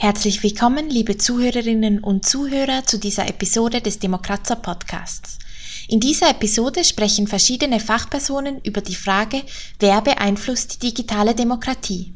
[0.00, 5.40] Herzlich willkommen, liebe Zuhörerinnen und Zuhörer, zu dieser Episode des Demokratzer Podcasts.
[5.88, 9.42] In dieser Episode sprechen verschiedene Fachpersonen über die Frage,
[9.80, 12.14] wer beeinflusst die digitale Demokratie.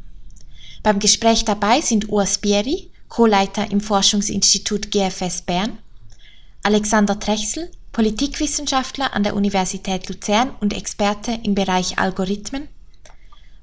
[0.84, 5.76] Beim Gespräch dabei sind Urs Bieri, Co-Leiter im Forschungsinstitut GFS Bern,
[6.62, 12.68] Alexander Trechsel, Politikwissenschaftler an der Universität Luzern und Experte im Bereich Algorithmen,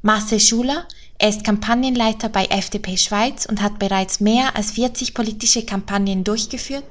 [0.02, 0.86] Marcel Schuler,
[1.22, 6.86] er ist Kampagnenleiter bei FDP Schweiz und hat bereits mehr als 40 politische Kampagnen durchgeführt.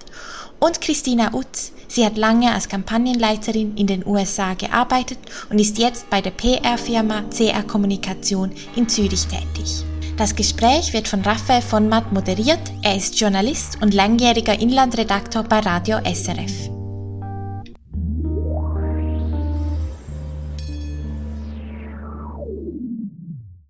[0.61, 5.19] Und Christina Utz, sie hat lange als Kampagnenleiterin in den USA gearbeitet
[5.49, 9.83] und ist jetzt bei der PR-Firma CR Kommunikation in Zürich tätig.
[10.19, 12.60] Das Gespräch wird von Raphael von Matt moderiert.
[12.83, 16.77] Er ist Journalist und langjähriger Inlandredaktor bei Radio SRF.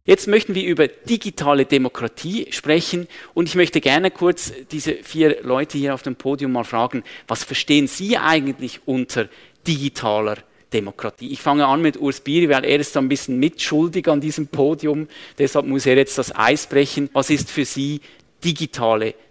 [0.08, 5.76] Jetzt möchten wir über digitale Demokratie sprechen und ich möchte gerne kurz diese vier Leute
[5.76, 9.28] hier auf dem Podium mal fragen, was verstehen Sie eigentlich unter
[9.66, 10.38] digitaler
[10.72, 11.30] Demokratie?
[11.30, 15.08] Ich fange an mit Urs Bieri, weil er ist ein bisschen mitschuldig an diesem Podium,
[15.36, 17.10] deshalb muss er jetzt das Eis brechen.
[17.12, 18.00] Was ist für Sie
[18.42, 19.27] digitale Demokratie?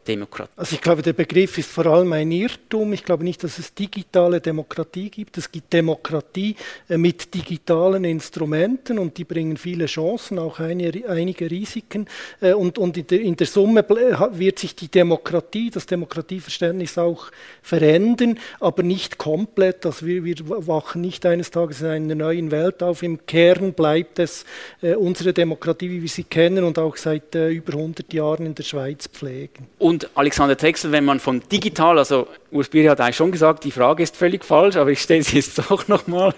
[0.55, 2.93] Also ich glaube, der Begriff ist vor allem ein Irrtum.
[2.93, 5.37] Ich glaube nicht, dass es digitale Demokratie gibt.
[5.37, 6.55] Es gibt Demokratie
[6.89, 12.07] äh, mit digitalen Instrumenten und die bringen viele Chancen, auch einige Risiken.
[12.41, 13.85] Äh, und, und in, der, in der Summe
[14.31, 17.27] wird sich die Demokratie, das Demokratieverständnis auch
[17.61, 19.85] verändern, aber nicht komplett.
[19.85, 20.35] Also wir, wir
[20.67, 23.03] wachen nicht eines Tages in einer neuen Welt auf.
[23.03, 24.45] Im Kern bleibt es
[24.81, 28.63] äh, unsere Demokratie, wie wir sie kennen und auch seit über 100 Jahren in der
[28.63, 29.67] Schweiz pflegen.
[29.77, 33.63] Und und Alexander Drechsel, wenn man von digital, also Urs Bieri hat eigentlich schon gesagt,
[33.63, 36.35] die Frage ist völlig falsch, aber ich stelle sie jetzt auch nochmal.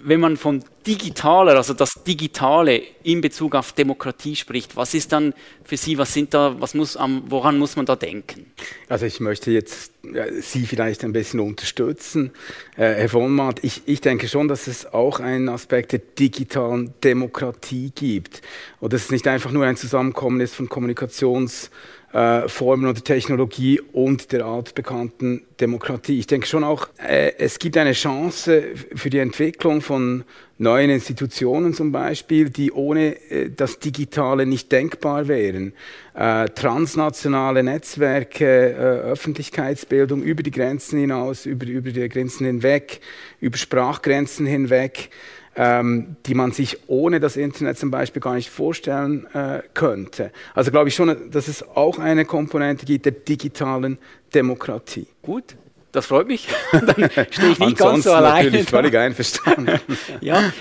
[0.00, 5.32] Wenn man von digitaler, also das Digitale in Bezug auf Demokratie spricht, was ist dann
[5.64, 8.46] für Sie, was sind da, was muss, woran muss man da denken?
[8.88, 9.92] Also ich möchte jetzt
[10.40, 12.32] Sie vielleicht ein bisschen unterstützen,
[12.76, 13.60] äh, Herr Vonmatt.
[13.62, 18.42] Ich, ich denke schon, dass es auch einen Aspekt der digitalen Demokratie gibt
[18.80, 21.70] und dass es nicht einfach nur ein Zusammenkommen ist von Kommunikations-
[22.18, 26.18] äh, Formen oder Technologie und der altbekannten Demokratie.
[26.18, 28.62] Ich denke schon auch, äh, es gibt eine Chance
[28.94, 30.24] für die Entwicklung von
[30.58, 35.74] neuen Institutionen zum Beispiel, die ohne äh, das Digitale nicht denkbar wären.
[36.14, 43.00] Äh, transnationale Netzwerke, äh, Öffentlichkeitsbildung über die Grenzen hinaus, über, über die Grenzen hinweg,
[43.40, 45.10] über Sprachgrenzen hinweg
[45.58, 50.30] ähm, die man sich ohne das Internet zum Beispiel gar nicht vorstellen äh, könnte.
[50.54, 53.98] Also glaube ich schon, dass es auch eine Komponente gibt der digitalen
[54.32, 55.08] Demokratie.
[55.20, 55.56] Gut,
[55.90, 56.46] das freut mich.
[56.72, 58.44] Dann stehe ich nicht ganz so alleine.
[58.44, 59.80] natürlich völlig einverstanden.
[60.20, 60.52] ja,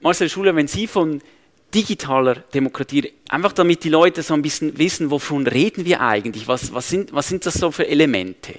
[0.00, 1.22] Marcel Schuler, wenn Sie von
[1.72, 6.74] digitaler Demokratie, einfach damit die Leute so ein bisschen wissen, wovon reden wir eigentlich, was,
[6.74, 8.54] was, sind, was sind das so für Elemente?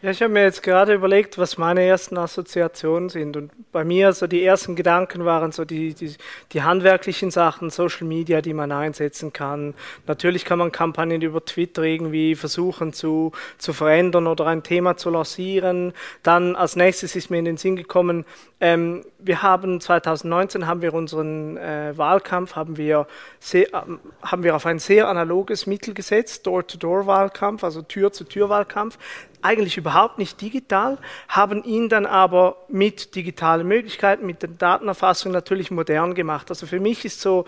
[0.00, 3.36] Ja, ich habe mir jetzt gerade überlegt, was meine ersten Assoziationen sind.
[3.36, 6.14] Und bei mir so die ersten Gedanken waren so die, die,
[6.52, 9.74] die handwerklichen Sachen, Social Media, die man einsetzen kann.
[10.06, 15.10] Natürlich kann man Kampagnen über Twitter irgendwie versuchen zu, zu verändern oder ein Thema zu
[15.10, 15.92] lancieren.
[16.22, 18.24] Dann als nächstes ist mir in den Sinn gekommen,
[18.60, 23.06] ähm, wir haben 2019 haben wir unseren äh, Wahlkampf haben wir
[23.40, 23.82] sehr, äh,
[24.22, 28.98] haben wir auf ein sehr analoges Mittel gesetzt, Door-to-Door-Wahlkampf, also Tür-zu-Tür-Wahlkampf
[29.42, 30.98] eigentlich überhaupt nicht digital,
[31.28, 36.50] haben ihn dann aber mit digitalen Möglichkeiten, mit der Datenerfassung natürlich modern gemacht.
[36.50, 37.44] Also für mich ist so,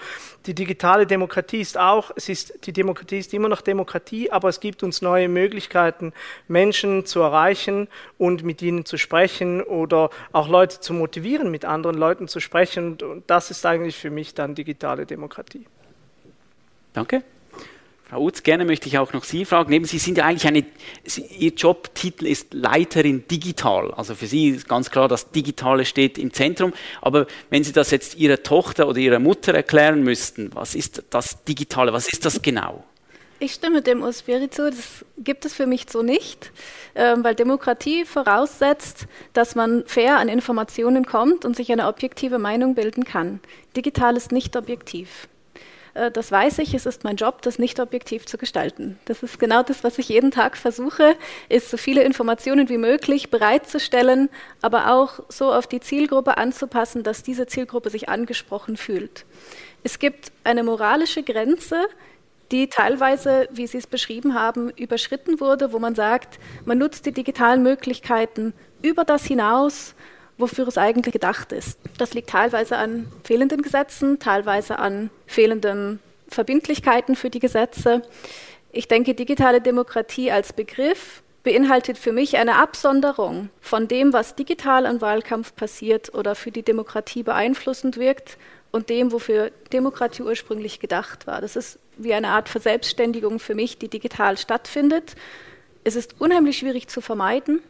[0.47, 4.61] die digitale Demokratie ist auch, es ist, die Demokratie ist immer noch Demokratie, aber es
[4.61, 6.13] gibt uns neue Möglichkeiten,
[6.49, 7.89] Menschen zu erreichen
[8.19, 12.99] und mit ihnen zu sprechen oder auch Leute zu motivieren, mit anderen Leuten zu sprechen.
[13.03, 15.67] Und das ist eigentlich für mich dann digitale Demokratie.
[16.93, 17.23] Danke.
[18.11, 19.71] Frau Utz, gerne möchte ich auch noch Sie fragen.
[19.71, 20.65] Neben Sie sind ja eigentlich eine,
[21.39, 23.93] Ihr Jobtitel ist Leiterin Digital.
[23.95, 26.73] Also für Sie ist ganz klar, das Digitale steht im Zentrum.
[27.03, 31.45] Aber wenn Sie das jetzt Ihrer Tochter oder Ihrer Mutter erklären müssten, was ist das
[31.45, 31.93] Digitale?
[31.93, 32.83] Was ist das genau?
[33.43, 36.53] Ich stimme dem Usbiri zu, das gibt es für mich so nicht,
[36.95, 42.75] ähm, weil Demokratie voraussetzt, dass man fair an Informationen kommt und sich eine objektive Meinung
[42.75, 43.41] bilden kann.
[43.75, 45.27] Digital ist nicht objektiv.
[45.95, 48.99] Äh, das weiß ich, es ist mein Job, das nicht objektiv zu gestalten.
[49.07, 51.17] Das ist genau das, was ich jeden Tag versuche,
[51.49, 54.29] ist so viele Informationen wie möglich bereitzustellen,
[54.61, 59.25] aber auch so auf die Zielgruppe anzupassen, dass diese Zielgruppe sich angesprochen fühlt.
[59.83, 61.87] Es gibt eine moralische Grenze,
[62.53, 67.13] die teilweise, wie Sie es beschrieben haben, überschritten wurde, wo man sagt, man nutzt die
[67.13, 68.53] digitalen Möglichkeiten
[68.83, 69.95] über das hinaus,
[70.39, 71.79] wofür es eigentlich gedacht ist.
[71.99, 78.03] Das liegt teilweise an fehlenden Gesetzen, teilweise an fehlenden Verbindlichkeiten für die Gesetze.
[78.73, 84.85] Ich denke, digitale Demokratie als Begriff beinhaltet für mich eine Absonderung von dem, was digital
[84.85, 88.37] im Wahlkampf passiert oder für die Demokratie beeinflussend wirkt
[88.71, 91.41] und dem, wofür Demokratie ursprünglich gedacht war.
[91.41, 95.17] Das ist wie eine Art Verselbstständigung für mich, die digital stattfindet.
[95.85, 97.63] Es ist unheimlich schwierig zu vermeiden,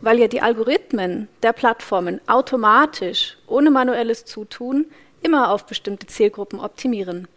[0.00, 4.86] weil ja die Algorithmen der Plattformen automatisch, ohne manuelles Zutun,
[5.22, 7.28] immer auf bestimmte Zielgruppen optimieren.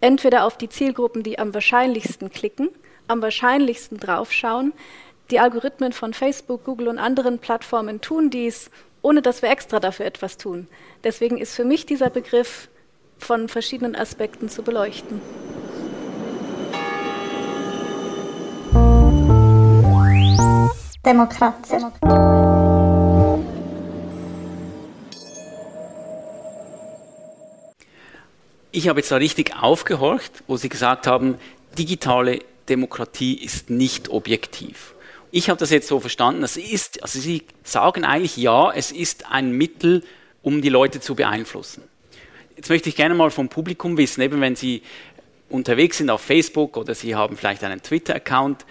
[0.00, 2.70] Entweder auf die Zielgruppen, die am wahrscheinlichsten klicken,
[3.06, 4.72] am wahrscheinlichsten draufschauen.
[5.30, 8.70] Die Algorithmen von Facebook, Google und anderen Plattformen tun dies,
[9.04, 10.66] ohne dass wir extra dafür etwas tun.
[11.04, 12.68] Deswegen ist für mich dieser Begriff
[13.18, 15.20] von verschiedenen Aspekten zu beleuchten.
[21.04, 21.84] Demokratie.
[28.72, 31.36] Ich habe jetzt da richtig aufgehorcht, wo Sie gesagt haben,
[31.76, 32.38] digitale
[32.70, 34.93] Demokratie ist nicht objektiv.
[35.36, 39.32] Ich habe das jetzt so verstanden, das ist, also Sie sagen eigentlich ja, es ist
[39.32, 40.04] ein Mittel,
[40.42, 41.82] um die Leute zu beeinflussen.
[42.54, 44.82] Jetzt möchte ich gerne mal vom Publikum wissen, eben wenn Sie
[45.48, 48.64] unterwegs sind auf Facebook oder Sie haben vielleicht einen Twitter-Account,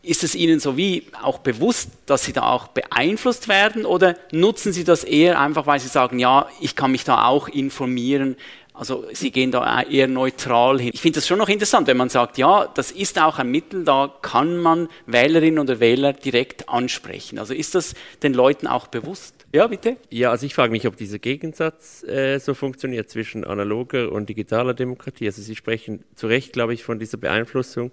[0.00, 4.72] ist es Ihnen so wie auch bewusst, dass Sie da auch beeinflusst werden oder nutzen
[4.72, 8.36] Sie das eher einfach, weil Sie sagen, ja, ich kann mich da auch informieren,
[8.78, 10.90] also Sie gehen da eher neutral hin.
[10.94, 13.84] Ich finde das schon noch interessant, wenn man sagt, ja, das ist auch ein Mittel,
[13.84, 17.38] da kann man Wählerinnen oder Wähler direkt ansprechen.
[17.38, 19.34] Also ist das den Leuten auch bewusst?
[19.52, 19.96] Ja, bitte?
[20.10, 24.74] Ja, also ich frage mich, ob dieser Gegensatz äh, so funktioniert zwischen analoger und digitaler
[24.74, 25.26] Demokratie.
[25.26, 27.90] Also Sie sprechen zu Recht, glaube ich, von dieser Beeinflussung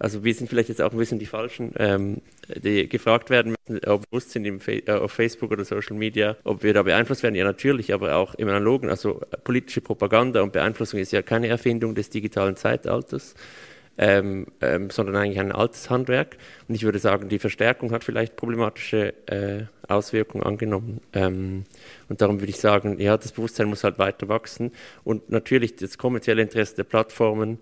[0.00, 3.84] also wir sind vielleicht jetzt auch ein bisschen die Falschen, ähm, die gefragt werden müssen,
[3.86, 7.22] ob wir bewusst sind Fa äh, auf Facebook oder Social Media, ob wir da beeinflusst
[7.22, 7.34] werden.
[7.34, 8.88] Ja, natürlich, aber auch im Analogen.
[8.88, 13.34] Also politische Propaganda und Beeinflussung ist ja keine Erfindung des digitalen Zeitalters.
[13.98, 16.38] Ähm, ähm, sondern eigentlich ein altes Handwerk.
[16.66, 21.02] Und ich würde sagen, die Verstärkung hat vielleicht problematische äh, Auswirkungen angenommen.
[21.12, 21.64] Ähm,
[22.08, 24.72] und darum würde ich sagen, ja, das Bewusstsein muss halt weiter wachsen.
[25.04, 27.58] Und natürlich das kommerzielle Interesse der Plattformen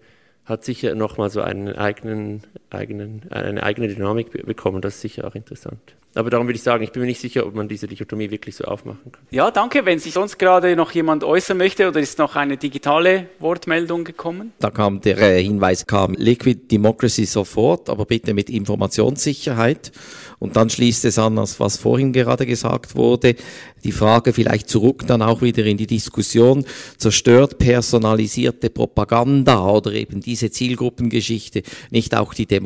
[0.49, 4.81] hat sicher nochmal so einen eigenen, eigenen, eine eigene Dynamik bekommen.
[4.81, 5.79] Das ist sicher auch interessant.
[6.15, 8.57] Aber darum würde ich sagen, ich bin mir nicht sicher, ob man diese Dichotomie wirklich
[8.57, 9.23] so aufmachen kann.
[9.31, 9.85] Ja, danke.
[9.85, 14.53] Wenn sich sonst gerade noch jemand äußern möchte oder ist noch eine digitale Wortmeldung gekommen?
[14.59, 19.93] Da kam der äh, Hinweis, kam Liquid Democracy sofort, aber bitte mit Informationssicherheit.
[20.39, 23.35] Und dann schließt es an, was vorhin gerade gesagt wurde,
[23.85, 26.65] die Frage vielleicht zurück dann auch wieder in die Diskussion,
[26.97, 32.58] zerstört personalisierte Propaganda oder eben diese Zielgruppengeschichte nicht auch die Demokratie?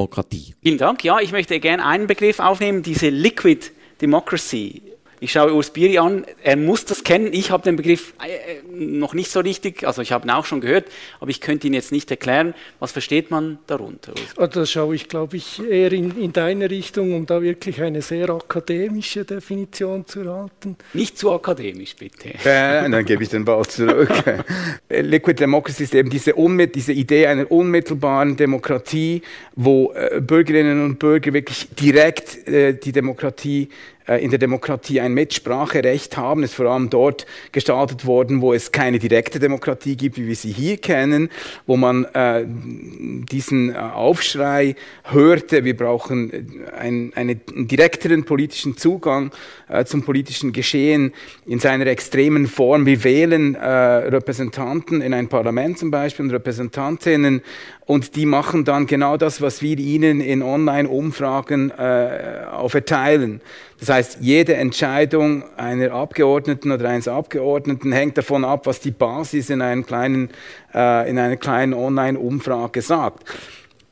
[0.62, 1.04] Vielen Dank.
[1.04, 4.82] Ja, ich möchte gerne einen Begriff aufnehmen, diese Liquid Democracy.
[5.22, 7.28] Ich schaue Urs Biri an, er muss das kennen.
[7.32, 10.60] Ich habe den Begriff äh, noch nicht so richtig, also ich habe ihn auch schon
[10.60, 10.86] gehört,
[11.20, 12.54] aber ich könnte ihn jetzt nicht erklären.
[12.80, 14.14] Was versteht man darunter?
[14.36, 18.02] Oh, das schaue ich, glaube ich, eher in, in deine Richtung, um da wirklich eine
[18.02, 20.76] sehr akademische Definition zu erhalten.
[20.92, 22.30] Nicht zu akademisch, bitte.
[22.44, 24.10] Äh, dann gebe ich den Ball zurück.
[24.90, 26.34] Liquid Democracy ist eben diese,
[26.74, 29.22] diese Idee einer unmittelbaren Demokratie,
[29.54, 33.68] wo äh, Bürgerinnen und Bürger wirklich direkt äh, die Demokratie
[34.01, 38.72] äh, in der Demokratie ein Mitspracherecht haben, ist vor allem dort gestaltet worden, wo es
[38.72, 41.28] keine direkte Demokratie gibt, wie wir sie hier kennen,
[41.66, 46.42] wo man äh, diesen äh, Aufschrei hörte, wir brauchen äh,
[46.76, 49.30] ein, einen direkteren politischen Zugang
[49.68, 51.12] äh, zum politischen Geschehen
[51.46, 52.86] in seiner extremen Form.
[52.86, 57.42] Wir wählen äh, Repräsentanten in ein Parlament zum Beispiel und Repräsentantinnen
[57.84, 63.40] und die machen dann genau das, was wir ihnen in Online-Umfragen äh, verteilen.
[63.80, 69.50] Das heißt, jede Entscheidung einer Abgeordneten oder eines Abgeordneten hängt davon ab, was die Basis
[69.50, 70.30] in, einem kleinen,
[70.72, 73.24] äh, in einer kleinen Online-Umfrage sagt.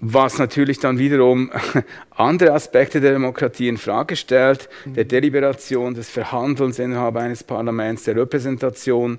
[0.03, 1.51] Was natürlich dann wiederum
[2.11, 8.17] andere Aspekte der Demokratie in Frage stellt, der Deliberation, des Verhandelns innerhalb eines Parlaments, der
[8.17, 9.19] Repräsentation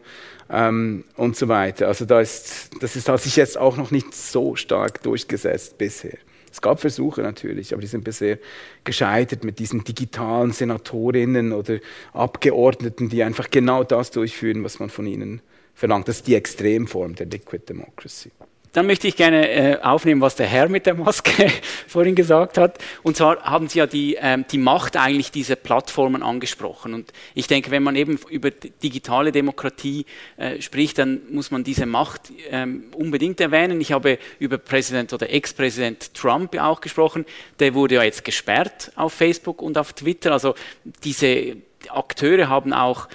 [0.50, 1.88] ähm, und so weiter.
[1.88, 6.18] Also da ist, das ist, hat sich jetzt auch noch nicht so stark durchgesetzt bisher.
[6.52, 8.40] Es gab Versuche natürlich, aber die sind bisher
[8.84, 11.78] gescheitert mit diesen digitalen Senatorinnen oder
[12.12, 15.42] Abgeordneten, die einfach genau das durchführen, was man von ihnen
[15.76, 16.08] verlangt.
[16.08, 18.32] Das ist die Extremform der Liquid Democracy.
[18.74, 21.52] Dann möchte ich gerne äh, aufnehmen, was der Herr mit der Maske
[21.88, 22.78] vorhin gesagt hat.
[23.04, 26.94] Und zwar haben Sie ja die, ähm, die Macht eigentlich dieser Plattformen angesprochen.
[26.94, 30.06] Und ich denke, wenn man eben über digitale Demokratie
[30.38, 33.82] äh, spricht, dann muss man diese Macht ähm, unbedingt erwähnen.
[33.82, 37.26] Ich habe über Präsident oder Ex-Präsident Trump auch gesprochen.
[37.60, 40.32] Der wurde ja jetzt gesperrt auf Facebook und auf Twitter.
[40.32, 40.56] Also
[41.04, 41.58] diese
[41.90, 43.08] Akteure haben auch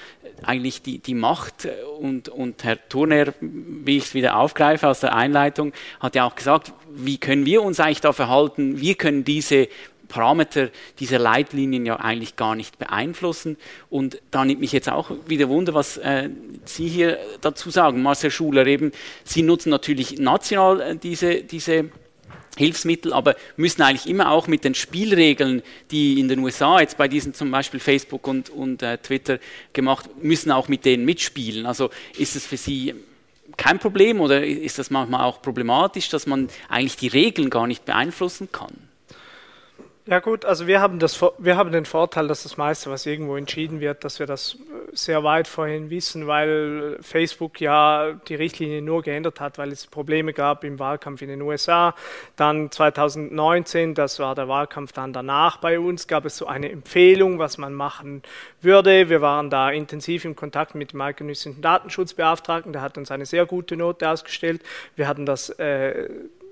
[0.42, 5.14] eigentlich die, die Macht und, und Herr Turner, wie ich es wieder aufgreife aus der
[5.14, 8.80] Einleitung, hat ja auch gesagt, wie können wir uns eigentlich da verhalten?
[8.80, 9.68] Wir können diese
[10.08, 13.56] Parameter dieser Leitlinien ja eigentlich gar nicht beeinflussen.
[13.90, 16.30] Und da nimmt mich jetzt auch wieder Wunder, was äh,
[16.64, 18.92] Sie hier dazu sagen, Marcel Schuler eben.
[19.24, 21.90] Sie nutzen natürlich national äh, diese, diese
[22.56, 27.08] Hilfsmittel, aber müssen eigentlich immer auch mit den Spielregeln, die in den USA jetzt bei
[27.08, 29.38] diesen zum Beispiel Facebook und, und äh, Twitter
[29.72, 31.66] gemacht, müssen auch mit denen mitspielen.
[31.66, 32.94] Also ist es für Sie
[33.56, 37.84] kein Problem oder ist das manchmal auch problematisch, dass man eigentlich die Regeln gar nicht
[37.84, 38.72] beeinflussen kann?
[40.06, 43.36] Ja gut, also wir haben, das, wir haben den Vorteil, dass das meiste, was irgendwo
[43.36, 44.58] entschieden wird, dass wir das äh,
[44.96, 50.32] sehr weit vorhin wissen, weil Facebook ja die Richtlinie nur geändert hat, weil es Probleme
[50.32, 51.94] gab im Wahlkampf in den USA.
[52.36, 57.38] Dann 2019, das war der Wahlkampf dann danach bei uns, gab es so eine Empfehlung,
[57.38, 58.22] was man machen
[58.60, 59.08] würde.
[59.08, 63.46] Wir waren da intensiv im Kontakt mit dem eidgenössischen Datenschutzbeauftragten, der hat uns eine sehr
[63.46, 64.62] gute Note ausgestellt.
[64.96, 66.08] Wir hatten das äh,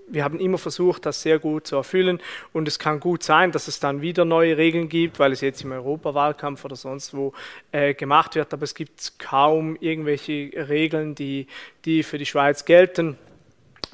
[0.07, 2.21] wir haben immer versucht, das sehr gut zu erfüllen.
[2.53, 5.63] Und es kann gut sein, dass es dann wieder neue Regeln gibt, weil es jetzt
[5.63, 7.33] im Europawahlkampf oder sonst wo
[7.73, 8.53] äh, gemacht wird.
[8.53, 11.47] Aber es gibt kaum irgendwelche Regeln, die,
[11.85, 13.19] die für die Schweiz gelten.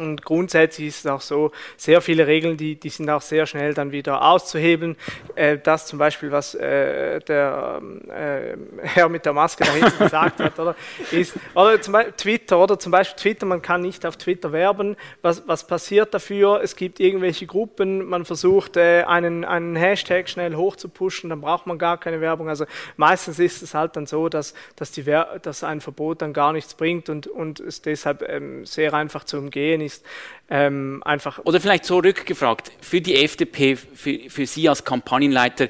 [0.00, 3.74] Und grundsätzlich ist es auch so, sehr viele Regeln, die, die sind auch sehr schnell
[3.74, 4.96] dann wieder auszuhebeln.
[5.34, 10.40] Äh, das zum Beispiel, was äh, der äh, Herr mit der Maske da hinten gesagt
[10.40, 10.74] hat, oder,
[11.10, 14.96] ist, oder zum Beispiel Twitter, oder zum Beispiel Twitter, man kann nicht auf Twitter werben.
[15.20, 16.60] Was, was passiert dafür?
[16.62, 21.78] Es gibt irgendwelche Gruppen, man versucht äh, einen, einen Hashtag schnell hochzupushen, dann braucht man
[21.78, 22.48] gar keine Werbung.
[22.48, 22.64] Also
[22.96, 25.04] meistens ist es halt dann so, dass, dass, die,
[25.42, 29.36] dass ein Verbot dann gar nichts bringt und, und es deshalb ähm, sehr einfach zu
[29.36, 30.04] umgehen ist ist.
[30.48, 35.68] Ähm, einfach Oder vielleicht so rückgefragt, für die FDP, für, für Sie als Kampagnenleiter,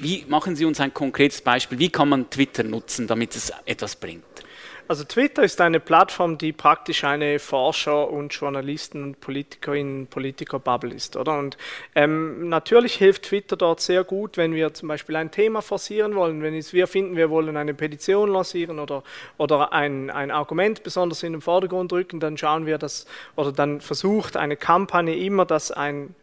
[0.00, 1.78] wie machen Sie uns ein konkretes Beispiel?
[1.78, 4.24] Wie kann man Twitter nutzen, damit es etwas bringt?
[4.88, 11.16] Also Twitter ist eine Plattform, die praktisch eine Forscher- und Journalisten- und Politikerinnen, Politiker-Bubble ist,
[11.16, 11.38] oder?
[11.38, 11.56] Und
[11.96, 16.40] ähm, natürlich hilft Twitter dort sehr gut, wenn wir zum Beispiel ein Thema forcieren wollen,
[16.40, 19.02] wenn wir finden, wir wollen eine Petition lancieren oder,
[19.38, 23.80] oder ein, ein Argument besonders in den Vordergrund rücken, dann schauen wir das, oder dann
[23.80, 26.14] versucht eine Kampagne immer, dass ein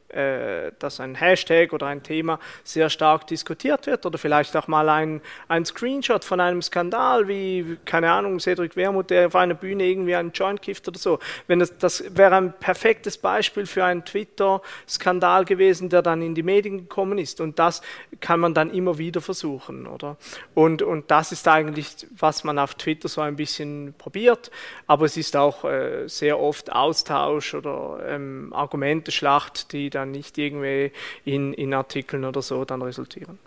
[0.79, 5.21] dass ein Hashtag oder ein Thema sehr stark diskutiert wird oder vielleicht auch mal ein,
[5.47, 10.15] ein Screenshot von einem Skandal, wie, keine Ahnung, Cedric Wermuth, der auf einer Bühne irgendwie
[10.15, 11.19] einen Joint kifft oder so.
[11.47, 16.43] Wenn das, das wäre ein perfektes Beispiel für einen Twitter-Skandal gewesen, der dann in die
[16.43, 17.41] Medien gekommen ist.
[17.41, 17.81] Und das
[18.19, 20.17] kann man dann immer wieder versuchen, oder?
[20.53, 24.51] Und, und das ist eigentlich, was man auf Twitter so ein bisschen probiert.
[24.87, 30.91] Aber es ist auch äh, sehr oft Austausch oder ähm, Argumenteschlacht, die dann nicht irgendwie
[31.25, 33.39] in, in Artikeln oder so dann resultieren.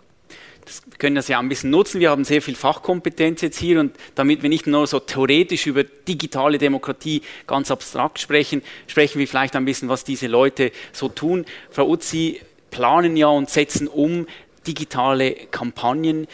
[0.65, 2.01] Das, wir können das ja ein bisschen nutzen.
[2.01, 5.83] Wir haben sehr viel Fachkompetenz jetzt hier und damit wir nicht nur so theoretisch über
[5.83, 11.45] digitale Demokratie ganz abstrakt sprechen, sprechen wir vielleicht ein bisschen, was diese Leute so tun.
[11.69, 14.27] Frau Utz, Sie planen ja und setzen um
[14.67, 16.27] digitale Kampagnen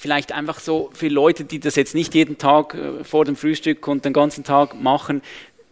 [0.00, 3.86] vielleicht einfach so für Leute, die das jetzt nicht jeden Tag äh, vor dem Frühstück
[3.86, 5.20] und den ganzen Tag machen,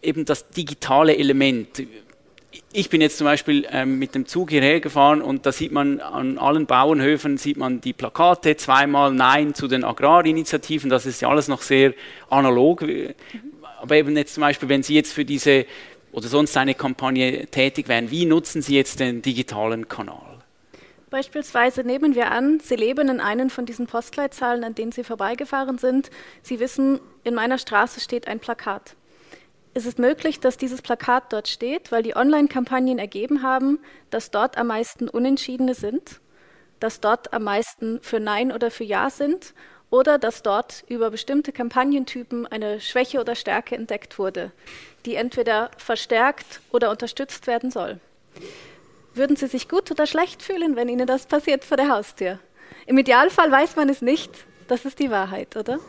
[0.03, 1.81] eben das digitale Element
[2.71, 5.99] ich bin jetzt zum Beispiel ähm, mit dem Zug hierher gefahren und da sieht man
[5.99, 11.29] an allen Bauernhöfen sieht man die Plakate, zweimal Nein zu den Agrarinitiativen, das ist ja
[11.29, 11.93] alles noch sehr
[12.29, 12.83] analog.
[13.81, 15.65] Aber eben jetzt zum Beispiel, wenn Sie jetzt für diese
[16.11, 20.39] oder sonst eine Kampagne tätig wären, wie nutzen Sie jetzt den digitalen Kanal?
[21.09, 25.77] Beispielsweise nehmen wir an, Sie leben in einem von diesen Postleitzahlen, an denen Sie vorbeigefahren
[25.77, 26.11] sind.
[26.43, 28.95] Sie wissen, in meiner Straße steht ein Plakat.
[29.79, 34.57] Es ist möglich, dass dieses Plakat dort steht, weil die Online-Kampagnen ergeben haben, dass dort
[34.57, 36.19] am meisten Unentschiedene sind,
[36.81, 39.53] dass dort am meisten für Nein oder für Ja sind
[39.89, 44.51] oder dass dort über bestimmte Kampagnentypen eine Schwäche oder Stärke entdeckt wurde,
[45.05, 48.01] die entweder verstärkt oder unterstützt werden soll.
[49.13, 52.39] Würden Sie sich gut oder schlecht fühlen, wenn Ihnen das passiert vor der Haustür?
[52.85, 55.79] Im Idealfall weiß man es nicht, das ist die Wahrheit, oder?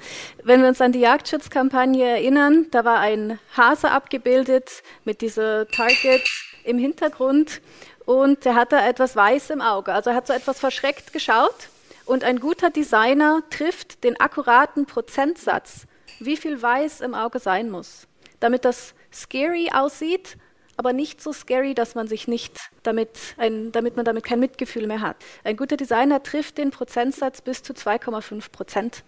[0.43, 6.23] Wenn wir uns an die Jagdschutzkampagne erinnern, da war ein Hase abgebildet mit dieser Target
[6.65, 7.61] im Hintergrund
[8.07, 9.93] und der hatte etwas weiß im Auge.
[9.93, 11.69] Also er hat so etwas verschreckt geschaut
[12.07, 15.87] und ein guter Designer trifft den akkuraten Prozentsatz,
[16.19, 18.07] wie viel weiß im Auge sein muss,
[18.41, 20.37] damit das scary aussieht,
[20.81, 24.87] aber nicht so scary, dass man sich nicht damit, ein, damit man damit kein Mitgefühl
[24.87, 25.17] mehr hat.
[25.45, 29.05] Ein guter Designer trifft den Prozentsatz bis zu 2,5 Prozent.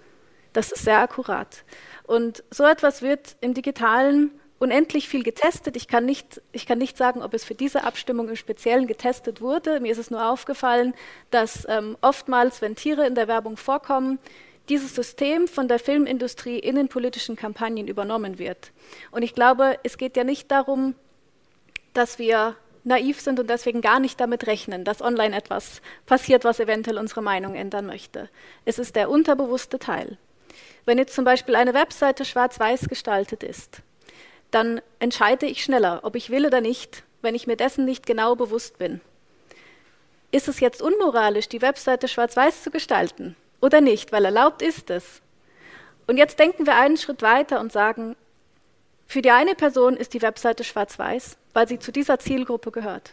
[0.53, 1.65] Das ist sehr akkurat.
[2.05, 5.77] Und so etwas wird im Digitalen unendlich viel getestet.
[5.77, 9.41] Ich kann, nicht, ich kann nicht sagen, ob es für diese Abstimmung im Speziellen getestet
[9.41, 9.81] wurde.
[9.81, 10.93] Mir ist es nur aufgefallen,
[11.31, 14.19] dass ähm, oftmals, wenn Tiere in der Werbung vorkommen,
[14.69, 18.73] dieses System von der Filmindustrie in den politischen Kampagnen übernommen wird.
[19.11, 20.95] Und ich glaube, es geht ja nicht darum,
[21.95, 26.61] dass wir naiv sind und deswegen gar nicht damit rechnen, dass online etwas passiert, was
[26.61, 28.29] eventuell unsere Meinung ändern möchte.
[28.65, 30.19] Es ist der unterbewusste Teil.
[30.85, 33.83] Wenn jetzt zum Beispiel eine Webseite schwarz-weiß gestaltet ist,
[34.51, 38.35] dann entscheide ich schneller, ob ich will oder nicht, wenn ich mir dessen nicht genau
[38.35, 39.01] bewusst bin.
[40.33, 45.21] Ist es jetzt unmoralisch, die Webseite schwarz-weiß zu gestalten oder nicht, weil erlaubt ist es?
[46.07, 48.17] Und jetzt denken wir einen Schritt weiter und sagen,
[49.07, 53.13] für die eine Person ist die Webseite schwarz-weiß, weil sie zu dieser Zielgruppe gehört.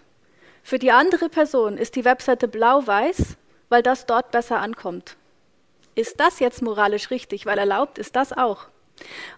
[0.63, 3.37] Für die andere Person ist die Webseite blau-weiß,
[3.69, 5.15] weil das dort besser ankommt.
[5.95, 8.67] Ist das jetzt moralisch richtig, weil erlaubt ist das auch?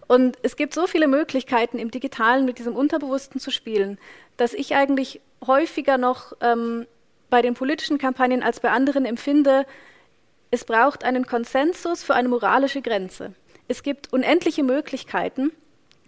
[0.08, 3.98] Und es gibt so viele Möglichkeiten im Digitalen mit diesem Unterbewussten zu spielen,
[4.36, 6.86] dass ich eigentlich häufiger noch ähm,
[7.30, 9.66] bei den politischen Kampagnen als bei anderen empfinde,
[10.50, 13.32] es braucht einen Konsensus für eine moralische Grenze.
[13.68, 15.50] Es gibt unendliche Möglichkeiten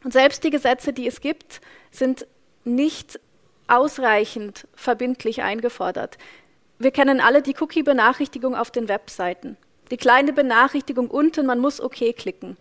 [0.04, 2.26] und selbst die Gesetze, die es gibt, sind
[2.64, 3.18] nicht
[3.66, 6.18] ausreichend verbindlich eingefordert.
[6.78, 9.56] Wir kennen alle die Cookie-Benachrichtigung auf den Webseiten.
[9.90, 12.56] Die kleine Benachrichtigung unten, man muss OK klicken.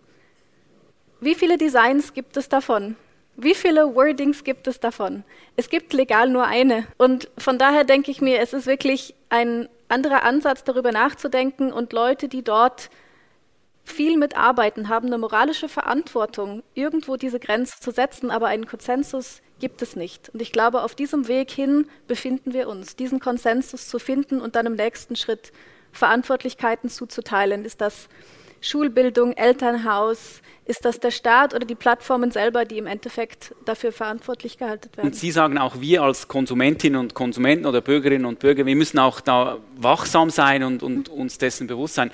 [1.20, 2.96] Wie viele Designs gibt es davon?
[3.36, 5.24] Wie viele Wordings gibt es davon?
[5.56, 6.86] Es gibt legal nur eine.
[6.98, 11.92] Und von daher denke ich mir, es ist wirklich ein anderer Ansatz, darüber nachzudenken und
[11.92, 12.90] Leute, die dort
[13.84, 19.82] viel mitarbeiten, haben eine moralische Verantwortung, irgendwo diese Grenze zu setzen, aber einen Konsensus gibt
[19.82, 20.30] es nicht.
[20.30, 24.56] Und ich glaube, auf diesem Weg hin befinden wir uns, diesen Konsensus zu finden und
[24.56, 25.52] dann im nächsten Schritt
[25.92, 27.64] Verantwortlichkeiten zuzuteilen.
[27.64, 28.08] Ist das
[28.60, 34.56] Schulbildung, Elternhaus, ist das der Staat oder die Plattformen selber, die im Endeffekt dafür verantwortlich
[34.56, 35.08] gehalten werden?
[35.08, 38.98] Und Sie sagen auch, wir als Konsumentinnen und Konsumenten oder Bürgerinnen und Bürger, wir müssen
[38.98, 42.10] auch da wachsam sein und, und uns dessen bewusst sein.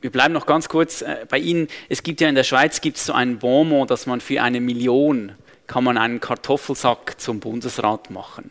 [0.00, 1.68] Wir bleiben noch ganz kurz äh, bei Ihnen.
[1.88, 4.60] Es gibt ja in der Schweiz gibt es so ein Bonmot, dass man für eine
[4.60, 5.32] Million
[5.66, 8.50] kann man einen Kartoffelsack zum Bundesrat machen.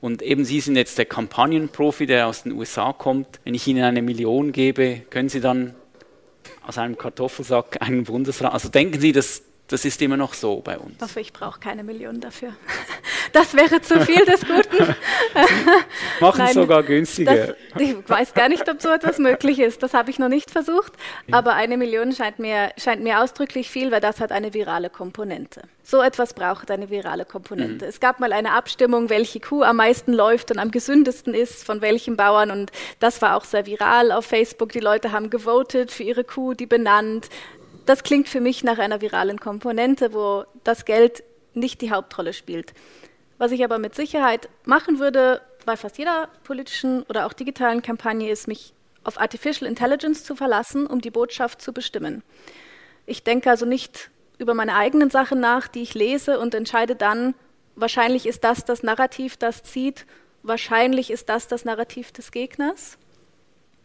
[0.00, 3.40] Und eben Sie sind jetzt der Kampagnenprofi, der aus den USA kommt.
[3.44, 5.74] Wenn ich Ihnen eine Million gebe, können Sie dann
[6.66, 8.52] aus einem Kartoffelsack einen Bundesrat.
[8.52, 10.96] Also denken Sie, dass das ist immer noch so bei uns.
[10.96, 12.52] Ich hoffe, ich brauche keine Million dafür.
[13.32, 14.92] Das wäre zu viel des Guten.
[16.20, 17.54] Machen es sogar günstiger.
[17.74, 19.84] Das, ich weiß gar nicht, ob so etwas möglich ist.
[19.84, 20.94] Das habe ich noch nicht versucht.
[21.30, 25.62] Aber eine Million scheint mir, scheint mir ausdrücklich viel, weil das hat eine virale Komponente.
[25.84, 27.84] So etwas braucht eine virale Komponente.
[27.84, 27.88] Mhm.
[27.88, 31.82] Es gab mal eine Abstimmung, welche Kuh am meisten läuft und am gesündesten ist, von
[31.82, 32.50] welchen Bauern.
[32.50, 34.72] Und das war auch sehr viral auf Facebook.
[34.72, 37.28] Die Leute haben gewotet für ihre Kuh, die benannt
[37.90, 41.24] das klingt für mich nach einer viralen Komponente, wo das Geld
[41.54, 42.72] nicht die Hauptrolle spielt.
[43.36, 48.30] Was ich aber mit Sicherheit machen würde, bei fast jeder politischen oder auch digitalen Kampagne,
[48.30, 52.22] ist, mich auf Artificial Intelligence zu verlassen, um die Botschaft zu bestimmen.
[53.06, 57.34] Ich denke also nicht über meine eigenen Sachen nach, die ich lese und entscheide dann,
[57.74, 60.06] wahrscheinlich ist das das Narrativ, das zieht,
[60.44, 62.98] wahrscheinlich ist das das Narrativ des Gegners,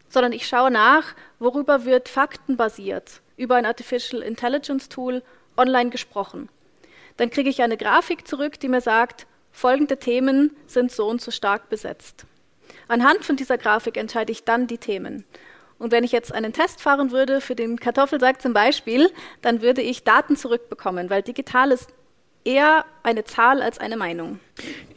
[0.08, 5.22] sondern ich schaue nach, worüber wird faktenbasiert über ein Artificial Intelligence Tool
[5.56, 6.48] online gesprochen.
[7.16, 11.30] Dann kriege ich eine Grafik zurück, die mir sagt, folgende Themen sind so und so
[11.30, 12.26] stark besetzt.
[12.88, 15.24] Anhand von dieser Grafik entscheide ich dann die Themen.
[15.78, 19.10] Und wenn ich jetzt einen Test fahren würde für den Kartoffelsack zum Beispiel,
[19.42, 21.90] dann würde ich Daten zurückbekommen, weil digital ist
[22.44, 24.38] eher eine Zahl als eine Meinung.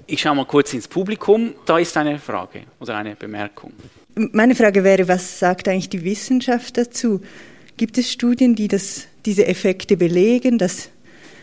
[0.08, 1.54] Ich schaue mal kurz ins Publikum.
[1.66, 3.74] Da ist eine Frage oder eine Bemerkung.
[4.16, 7.22] Meine Frage wäre, was sagt eigentlich die Wissenschaft dazu?
[7.80, 10.90] Gibt es Studien, die das, diese Effekte belegen, dass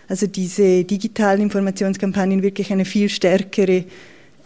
[0.07, 3.85] also diese digitalen Informationskampagnen wirklich eine viel stärkere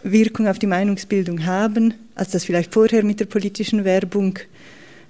[0.01, 4.39] Wirkung auf die Meinungsbildung haben, als das vielleicht vorher mit der politischen Werbung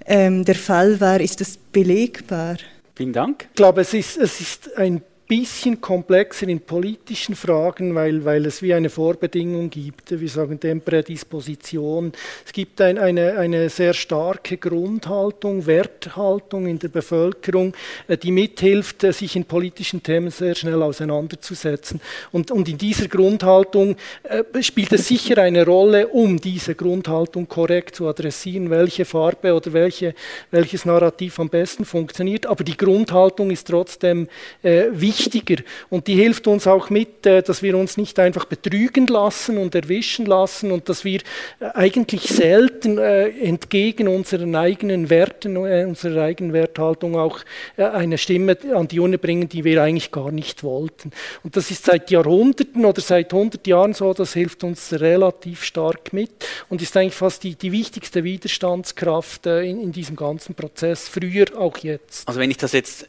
[0.06, 1.20] ähm, der Fall war?
[1.20, 2.56] Ist das belegbar?
[2.96, 3.46] Vielen Dank.
[3.50, 5.02] Ich glaube, es ist, es ist ein
[5.34, 10.20] bisschen komplexer in politischen Fragen, weil, weil es wie eine Vorbedingung gibt.
[10.20, 12.12] Wir sagen dem Prädisposition.
[12.44, 17.72] Es gibt ein, eine, eine sehr starke Grundhaltung, Werthaltung in der Bevölkerung,
[18.08, 22.02] äh, die mithilft, äh, sich in politischen Themen sehr schnell auseinanderzusetzen.
[22.30, 27.96] Und, und in dieser Grundhaltung äh, spielt es sicher eine Rolle, um diese Grundhaltung korrekt
[27.96, 30.14] zu adressieren, welche Farbe oder welche,
[30.50, 32.44] welches Narrativ am besten funktioniert.
[32.44, 34.28] Aber die Grundhaltung ist trotzdem
[34.62, 38.44] äh, wichtig wichtiger und die hilft uns auch mit, äh, dass wir uns nicht einfach
[38.44, 41.20] betrügen lassen und erwischen lassen und dass wir
[41.60, 47.40] äh, eigentlich selten äh, entgegen unseren eigenen Werten, unserer eigenen Werthaltung auch
[47.76, 51.10] eine Stimme an die Urne bringen, die wir eigentlich gar nicht wollten.
[51.42, 56.12] Und das ist seit Jahrhunderten oder seit 100 Jahren so, das hilft uns relativ stark
[56.12, 56.30] mit
[56.68, 61.78] und ist eigentlich fast die, die wichtigste Widerstandskraft in, in diesem ganzen Prozess, früher auch
[61.78, 62.28] jetzt.
[62.28, 63.08] Also wenn ich das jetzt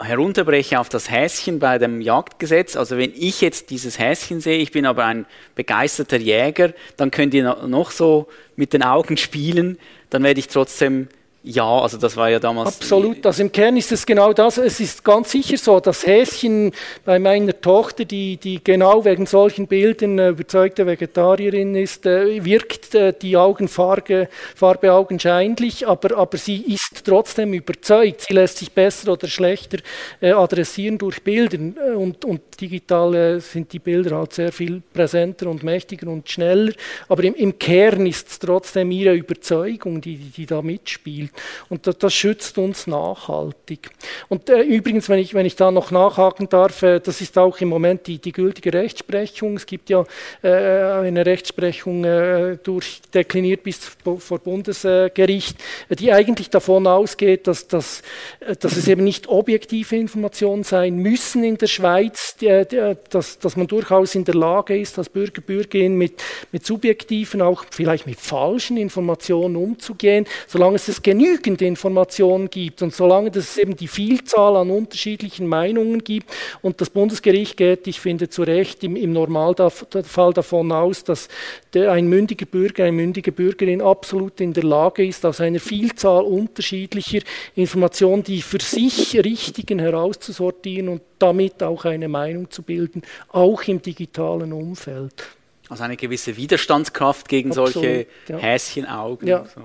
[0.00, 4.72] herunterbreche auf das Häschen bei dem Jagdgesetz, also wenn ich jetzt dieses Häschen sehe, ich
[4.72, 9.78] bin aber ein begeisterter Jäger, dann könnt ihr noch so mit den Augen spielen,
[10.10, 11.08] dann werde ich trotzdem
[11.42, 12.76] ja, also das war ja damals.
[12.76, 14.58] Absolut, also im Kern ist es genau das.
[14.58, 16.72] Es ist ganz sicher so, das Häschen
[17.06, 22.94] bei meiner Tochter, die, die genau wegen solchen Bildern äh, überzeugte Vegetarierin ist, äh, wirkt
[22.94, 28.26] äh, die Augenfarbe Farbe augenscheinlich, aber, aber sie ist trotzdem überzeugt.
[28.28, 29.78] Sie lässt sich besser oder schlechter
[30.20, 31.56] adressieren durch Bilder.
[31.56, 36.72] Äh, und, und digital sind die Bilder halt sehr viel präsenter und mächtiger und schneller.
[37.08, 41.29] Aber im, im Kern ist es trotzdem ihre Überzeugung, die, die da mitspielt.
[41.68, 43.90] Und das, das schützt uns nachhaltig.
[44.28, 47.58] Und äh, übrigens, wenn ich, wenn ich da noch nachhaken darf, äh, das ist auch
[47.60, 49.56] im Moment die, die gültige Rechtsprechung.
[49.56, 50.04] Es gibt ja
[50.42, 53.80] äh, eine Rechtsprechung äh, durchdekliniert bis
[54.18, 55.56] vor Bundesgericht,
[55.88, 58.02] die eigentlich davon ausgeht, dass, dass,
[58.40, 63.38] äh, dass es eben nicht objektive Informationen sein müssen in der Schweiz, die, die, dass,
[63.38, 68.06] dass man durchaus in der Lage ist, als Bürger, Bürgerin mit, mit subjektiven, auch vielleicht
[68.06, 73.88] mit falschen Informationen umzugehen, solange es es genügend Informationen gibt und solange es eben die
[73.88, 76.30] Vielzahl an unterschiedlichen Meinungen gibt
[76.62, 81.28] und das Bundesgericht geht, ich finde zu Recht, im, im Normalfall davon aus, dass
[81.74, 86.24] der, ein mündiger Bürger, eine mündige Bürgerin absolut in der Lage ist, aus einer Vielzahl
[86.24, 87.20] unterschiedlicher
[87.54, 93.82] Informationen die für sich richtigen herauszusortieren und damit auch eine Meinung zu bilden, auch im
[93.82, 95.28] digitalen Umfeld.
[95.68, 98.38] Also eine gewisse Widerstandskraft gegen Absolut, solche ja.
[98.38, 99.28] Häschenaugen.
[99.28, 99.44] Ja.
[99.54, 99.62] So.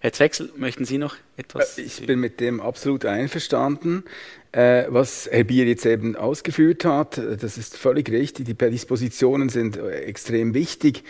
[0.00, 1.76] Herr Zwechsel, möchten Sie noch etwas?
[1.76, 4.04] Äh, ich bin mit dem absolut einverstanden.
[4.52, 8.46] Äh, was Herr Bier jetzt eben ausgeführt hat, äh, das ist völlig richtig.
[8.46, 11.02] Die Prädispositionen sind extrem wichtig.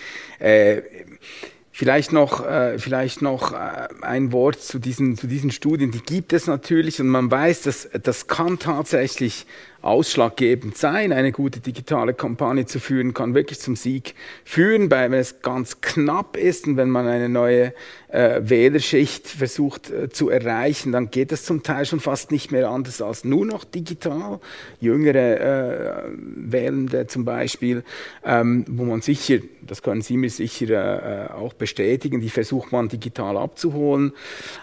[1.70, 2.44] Vielleicht noch,
[2.78, 5.92] vielleicht noch ein Wort zu diesen, zu diesen Studien.
[5.92, 9.46] Die gibt es natürlich und man weiß, dass das kann tatsächlich
[9.80, 11.12] ausschlaggebend sein.
[11.12, 15.80] Eine gute digitale Kampagne zu führen kann wirklich zum Sieg führen, weil wenn es ganz
[15.80, 17.72] knapp ist und wenn man eine neue
[18.08, 22.70] äh, Wählerschicht versucht äh, zu erreichen, dann geht es zum Teil schon fast nicht mehr
[22.70, 24.40] anders als nur noch digital.
[24.80, 27.84] Jüngere äh, Wählende zum Beispiel,
[28.24, 32.88] ähm, wo man sicher, das können Sie mir sicher äh, auch bestätigen, die versucht man
[32.88, 34.12] digital abzuholen.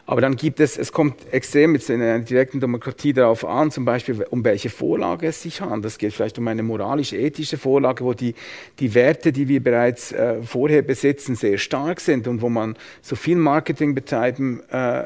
[0.08, 3.86] Aber dann gibt es, es kommt extrem jetzt in einer direkten Demokratie darauf an, zum
[3.86, 5.86] Beispiel um welche Vorlage es sich handelt.
[5.86, 8.34] Es geht vielleicht um eine moralisch-ethische Vorlage, wo die,
[8.80, 13.16] die Werte, die wir bereits äh, vorher besitzen, sehr stark sind und wo man so
[13.16, 15.04] viel Marketing betreiben äh,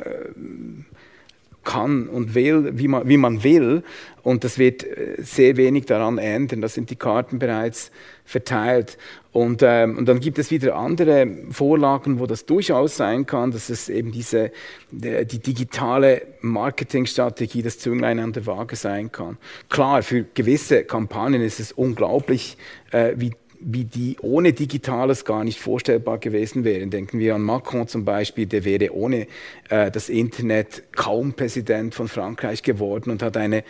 [1.63, 3.83] kann und will, wie man, wie man will.
[4.23, 6.61] Und das wird äh, sehr wenig daran ändern.
[6.61, 7.91] Da sind die Karten bereits
[8.25, 8.97] verteilt.
[9.31, 13.69] Und, ähm, und dann gibt es wieder andere Vorlagen, wo das durchaus sein kann, dass
[13.69, 14.51] es eben diese,
[14.89, 19.37] die, die digitale Marketingstrategie, das Zünglein an der Waage sein kann.
[19.69, 22.57] Klar, für gewisse Kampagnen ist es unglaublich,
[22.91, 26.89] äh, wie wie die ohne Digitales gar nicht vorstellbar gewesen wären.
[26.89, 29.27] Denken wir an Macron zum Beispiel, der wäre ohne
[29.69, 33.63] äh, das Internet kaum Präsident von Frankreich geworden und hat eine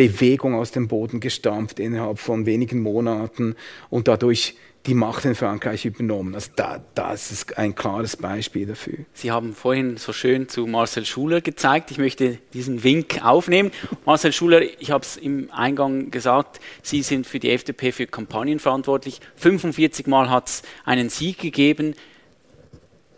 [0.00, 3.54] Bewegung aus dem Boden gestampft innerhalb von wenigen Monaten
[3.90, 4.54] und dadurch
[4.86, 6.34] die Macht in Frankreich übernommen.
[6.34, 9.00] Also da, das ist ein klares Beispiel dafür.
[9.12, 11.90] Sie haben vorhin so schön zu Marcel Schuler gezeigt.
[11.90, 13.72] Ich möchte diesen Wink aufnehmen.
[14.06, 18.58] Marcel Schuler, ich habe es im Eingang gesagt, Sie sind für die FDP für Kampagnen
[18.58, 19.20] verantwortlich.
[19.36, 21.94] 45 Mal hat es einen Sieg gegeben.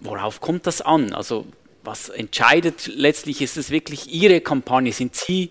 [0.01, 1.13] Worauf kommt das an?
[1.13, 1.47] Also
[1.85, 3.41] was entscheidet letztlich?
[3.41, 4.93] Ist es wirklich Ihre Kampagne?
[4.93, 5.51] Sind Sie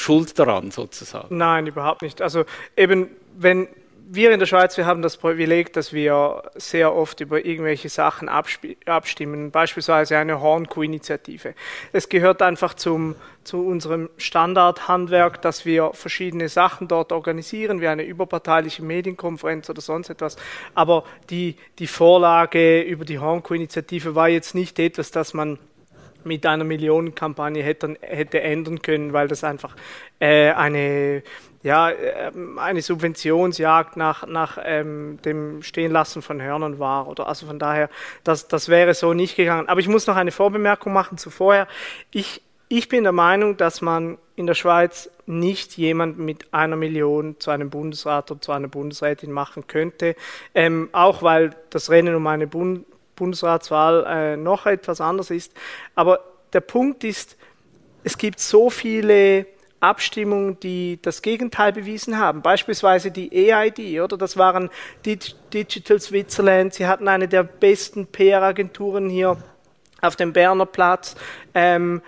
[0.00, 1.36] schuld daran sozusagen?
[1.36, 2.22] Nein, überhaupt nicht.
[2.22, 2.44] Also
[2.76, 3.68] eben, wenn
[4.06, 8.28] wir in der Schweiz, wir haben das Privileg, dass wir sehr oft über irgendwelche Sachen
[8.28, 11.54] abstimmen, beispielsweise eine Hornkuh-Initiative.
[11.92, 18.04] Es gehört einfach zum, zu unserem Standardhandwerk, dass wir verschiedene Sachen dort organisieren, wie eine
[18.04, 20.36] überparteiliche Medienkonferenz oder sonst etwas.
[20.74, 25.58] Aber die, die Vorlage über die Hornkuh-Initiative war jetzt nicht etwas, das man
[26.24, 29.76] mit einer Millionenkampagne hätte, hätte ändern können, weil das einfach
[30.20, 31.22] äh, eine
[31.62, 37.08] ja, ähm, eine Subventionsjagd nach, nach ähm, dem Stehenlassen von Hörnern war.
[37.08, 37.88] Oder also von daher,
[38.22, 39.66] das, das wäre so nicht gegangen.
[39.68, 41.66] Aber ich muss noch eine Vorbemerkung machen zu vorher.
[42.10, 47.36] Ich, Ich bin der Meinung, dass man in der Schweiz nicht jemanden mit einer Million
[47.38, 50.16] zu einem Bundesrat oder zu einer Bundesrätin machen könnte,
[50.54, 52.84] ähm, auch weil das Rennen um eine Bund
[53.16, 55.52] Bundesratswahl äh, noch etwas anders ist.
[55.94, 56.20] Aber
[56.52, 57.36] der Punkt ist,
[58.02, 59.46] es gibt so viele
[59.80, 62.42] Abstimmungen, die das Gegenteil bewiesen haben.
[62.42, 64.16] Beispielsweise die EID, oder?
[64.16, 64.70] Das waren
[65.04, 66.74] Digital Switzerland.
[66.74, 69.36] Sie hatten eine der besten PR-Agenturen hier
[70.00, 71.16] auf dem Berner Platz.
[71.54, 72.02] Ähm,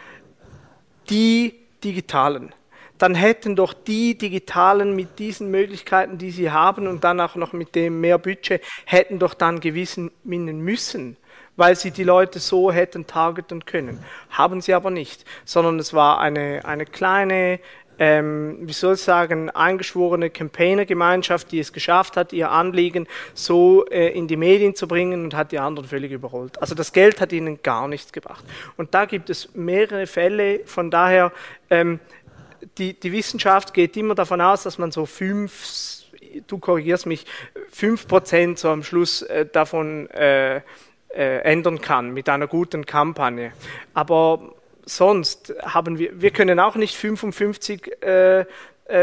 [1.10, 2.52] die Digitalen.
[2.98, 7.52] Dann hätten doch die Digitalen mit diesen Möglichkeiten, die sie haben und dann auch noch
[7.52, 11.16] mit dem mehr Budget, hätten doch dann gewissen müssen
[11.56, 13.98] weil sie die Leute so hätten targeten können.
[14.30, 17.60] Haben sie aber nicht, sondern es war eine, eine kleine,
[17.98, 24.08] ähm, wie soll ich sagen, eingeschworene Campaigner-Gemeinschaft, die es geschafft hat, ihr Anliegen so äh,
[24.08, 26.60] in die Medien zu bringen und hat die anderen völlig überrollt.
[26.60, 28.44] Also das Geld hat ihnen gar nichts gebracht.
[28.76, 31.32] Und da gibt es mehrere Fälle, von daher,
[31.70, 32.00] ähm,
[32.78, 36.04] die, die Wissenschaft geht immer davon aus, dass man so fünf,
[36.46, 37.26] du korrigierst mich,
[37.70, 43.52] fünf Prozent so am Schluss äh, davon äh, äh, ändern kann mit einer guten Kampagne.
[43.94, 48.46] Aber sonst haben wir, wir können auch nicht 55 äh, äh,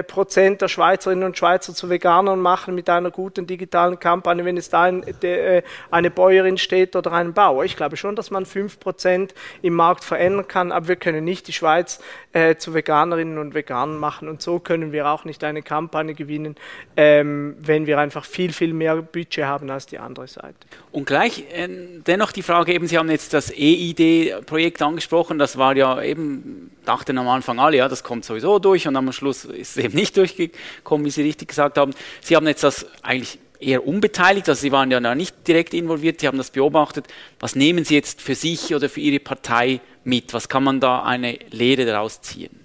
[0.03, 4.69] Prozent der Schweizerinnen und Schweizer zu Veganern machen mit einer guten digitalen Kampagne, wenn es
[4.69, 7.65] da ein, de, äh, eine Bäuerin steht oder ein Bauer.
[7.65, 11.47] Ich glaube schon, dass man 5 Prozent im Markt verändern kann, aber wir können nicht
[11.47, 11.99] die Schweiz
[12.31, 16.55] äh, zu Veganerinnen und Veganern machen und so können wir auch nicht eine Kampagne gewinnen,
[16.95, 20.55] ähm, wenn wir einfach viel, viel mehr Budget haben als die andere Seite.
[20.93, 21.67] Und gleich äh,
[22.07, 27.17] dennoch die Frage, eben Sie haben jetzt das EID-Projekt angesprochen, das war ja eben, dachten
[27.17, 30.17] am Anfang alle, ja, das kommt sowieso durch und am Schluss ist es eben nicht
[30.17, 31.93] durchgekommen, wie Sie richtig gesagt haben.
[32.21, 36.27] Sie haben jetzt das eigentlich eher unbeteiligt, also Sie waren ja nicht direkt involviert, Sie
[36.27, 37.07] haben das beobachtet.
[37.39, 40.33] Was nehmen Sie jetzt für sich oder für Ihre Partei mit?
[40.33, 42.59] Was kann man da eine Lehre daraus ziehen?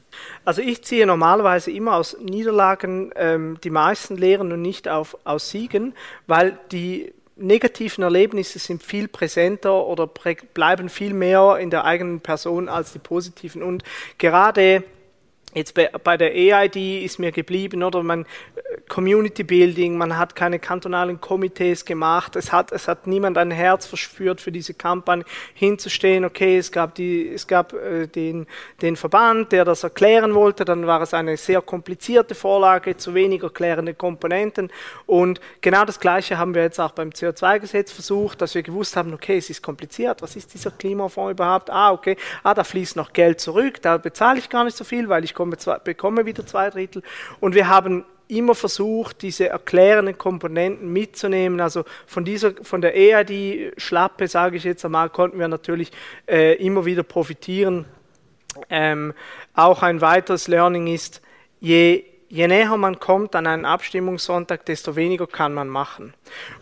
[0.45, 5.51] Also ich ziehe normalerweise immer aus Niederlagen ähm, die meisten Lehren und nicht auf, aus
[5.51, 5.95] Siegen,
[6.27, 12.69] weil die negativen Erlebnisse sind viel präsenter oder bleiben viel mehr in der eigenen Person
[12.69, 13.63] als die positiven.
[13.63, 13.85] Und
[14.19, 14.83] gerade
[15.55, 18.03] Jetzt bei, bei, der EID ist mir geblieben, oder?
[18.03, 18.27] Man
[18.89, 23.87] Community Building, man hat keine kantonalen Komitees gemacht, es hat, es hat niemand ein Herz
[23.87, 28.47] verspürt für diese Kampagne hinzustehen, okay, es gab, die, es gab äh, den,
[28.83, 33.43] den Verband, der das erklären wollte, dann war es eine sehr komplizierte Vorlage, zu wenig
[33.43, 34.71] erklärende Komponenten.
[35.07, 39.15] Und genau das Gleiche haben wir jetzt auch beim CO2-Gesetz versucht, dass wir gewusst haben,
[39.15, 41.71] okay, es ist kompliziert, was ist dieser Klimafonds überhaupt?
[41.71, 45.09] Ah, okay, ah, da fließt noch Geld zurück, da bezahle ich gar nicht so viel,
[45.09, 47.03] weil ich bekomme wieder zwei Drittel.
[47.41, 51.61] Und wir haben immer versucht, diese erklärenden Komponenten mitzunehmen.
[51.61, 55.91] Also von dieser, von der EID-Schlappe, sage ich jetzt einmal, konnten wir natürlich
[56.29, 57.87] äh, immer wieder profitieren.
[58.71, 59.15] Ähm,
[59.55, 61.23] auch ein weiteres Learning ist,
[61.61, 66.15] je, je näher man kommt an einen Abstimmungssonntag, desto weniger kann man machen.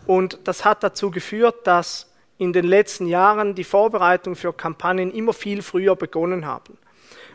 [0.05, 5.33] Und das hat dazu geführt, dass in den letzten Jahren die Vorbereitung für Kampagnen immer
[5.33, 6.77] viel früher begonnen haben.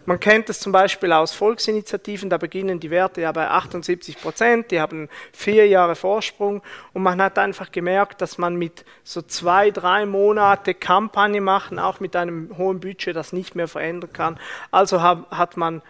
[0.04, 4.72] Man kennt es zum Beispiel aus Volksinitiativen, da beginnen die Werte ja bei 78 Prozent,
[4.72, 6.60] die haben vier Jahre Vorsprung
[6.92, 12.00] und man hat einfach gemerkt, dass man mit so zwei, drei Monate Kampagne machen, auch
[12.00, 14.40] mit einem hohen Budget, das nicht mehr verändern kann.
[14.72, 15.82] Also hat man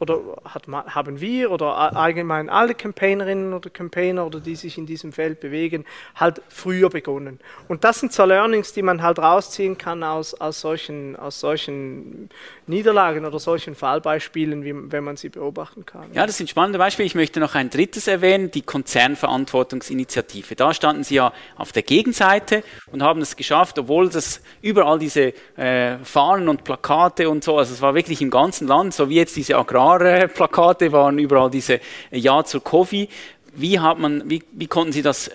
[0.00, 5.12] oder hat, haben wir oder allgemein alle Campaignerinnen oder Campaigner oder die sich in diesem
[5.12, 5.84] Feld bewegen,
[6.14, 7.38] halt früher begonnen.
[7.68, 12.30] Und das sind so Learnings, die man halt rausziehen kann aus, aus, solchen, aus solchen
[12.66, 16.12] Niederlagen oder solchen Fallbeispielen, wie, wenn man sie beobachten kann.
[16.14, 17.06] Ja, das sind spannende Beispiele.
[17.06, 20.56] Ich möchte noch ein drittes erwähnen, die Konzernverantwortungsinitiative.
[20.56, 25.34] Da standen Sie ja auf der Gegenseite und haben es geschafft, obwohl das überall diese
[25.56, 29.16] äh, Fahnen und Plakate und so, also es war wirklich im ganzen Land, so wie
[29.16, 29.89] jetzt diese Agrar
[30.28, 33.08] Plakate waren überall diese Ja zur Coffee.
[33.54, 35.30] Wie, wie, wie konnten Sie das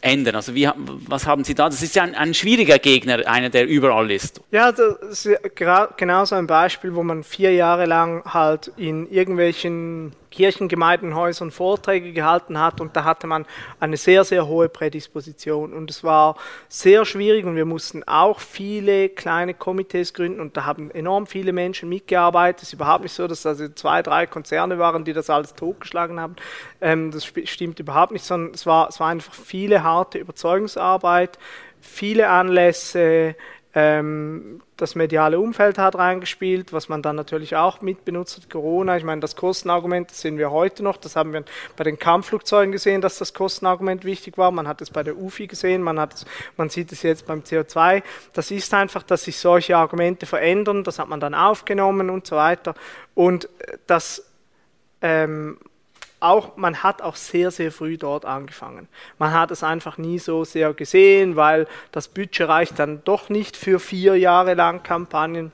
[0.00, 0.36] ändern?
[0.36, 1.68] Also wie, was haben Sie da?
[1.68, 4.40] Das ist ja ein, ein schwieriger Gegner, einer, der überall ist.
[4.50, 5.40] Ja, das ist
[5.96, 12.58] genau so ein Beispiel, wo man vier Jahre lang halt in irgendwelchen Kirchengemeindenhäusern Vorträge gehalten
[12.58, 13.46] hat und da hatte man
[13.80, 16.36] eine sehr, sehr hohe Prädisposition und es war
[16.68, 21.52] sehr schwierig und wir mussten auch viele kleine Komitees gründen und da haben enorm viele
[21.52, 22.62] Menschen mitgearbeitet.
[22.62, 25.54] Es ist überhaupt nicht so, dass das also zwei, drei Konzerne waren, die das alles
[25.54, 26.36] totgeschlagen haben.
[26.80, 31.38] Ähm, das stimmt überhaupt nicht, sondern es war, es war einfach viele harte Überzeugungsarbeit,
[31.80, 33.34] viele Anlässe,
[33.72, 38.96] Ähm, das mediale Umfeld hat reingespielt, was man dann natürlich auch mitbenutzt hat, Corona.
[38.96, 40.96] Ich meine, das Kostenargument das sehen wir heute noch.
[40.96, 41.44] Das haben wir
[41.76, 44.50] bei den Kampfflugzeugen gesehen, dass das Kostenargument wichtig war.
[44.50, 47.42] Man hat es bei der UFI gesehen, man, hat es, man sieht es jetzt beim
[47.42, 48.02] CO2.
[48.32, 50.82] Das ist einfach, dass sich solche Argumente verändern.
[50.82, 52.74] Das hat man dann aufgenommen und so weiter.
[53.14, 53.48] Und
[53.86, 54.26] das
[55.00, 55.58] ähm,
[56.20, 58.88] auch, man hat auch sehr, sehr früh dort angefangen.
[59.18, 63.56] Man hat es einfach nie so sehr gesehen, weil das Budget reicht dann doch nicht
[63.56, 65.52] für vier Jahre lang Kampagnen.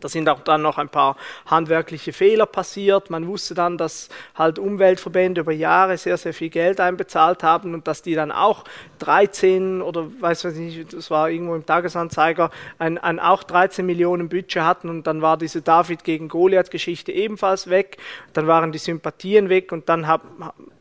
[0.00, 3.10] Da sind auch dann noch ein paar handwerkliche Fehler passiert.
[3.10, 7.88] Man wusste dann, dass halt Umweltverbände über Jahre sehr, sehr viel Geld einbezahlt haben und
[7.88, 8.64] dass die dann auch
[9.00, 14.28] 13 oder weiß ich nicht, das war irgendwo im Tagesanzeiger, ein, ein auch 13 Millionen
[14.28, 17.98] Budget hatten und dann war diese David gegen Goliath Geschichte ebenfalls weg.
[18.32, 20.20] Dann waren die Sympathien weg und dann hat,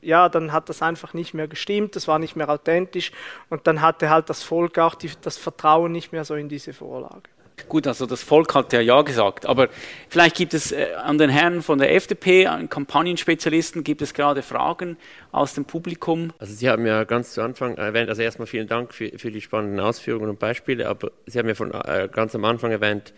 [0.02, 3.12] ja, dann hat das einfach nicht mehr gestimmt, das war nicht mehr authentisch
[3.50, 6.74] und dann hatte halt das Volk auch die, das Vertrauen nicht mehr so in diese
[6.74, 7.24] Vorlage.
[7.68, 9.68] Gut, also das Volk hat ja Ja gesagt, aber
[10.10, 14.42] vielleicht gibt es äh, an den Herren von der FDP, an Kampagnenspezialisten, gibt es gerade
[14.42, 14.96] Fragen
[15.32, 16.32] aus dem Publikum?
[16.40, 19.42] Also Sie haben ja ganz zu Anfang erwähnt, also erstmal vielen Dank für, für die
[19.42, 23.14] spannenden Ausführungen und Beispiele, aber Sie haben ja von äh, ganz am Anfang erwähnt,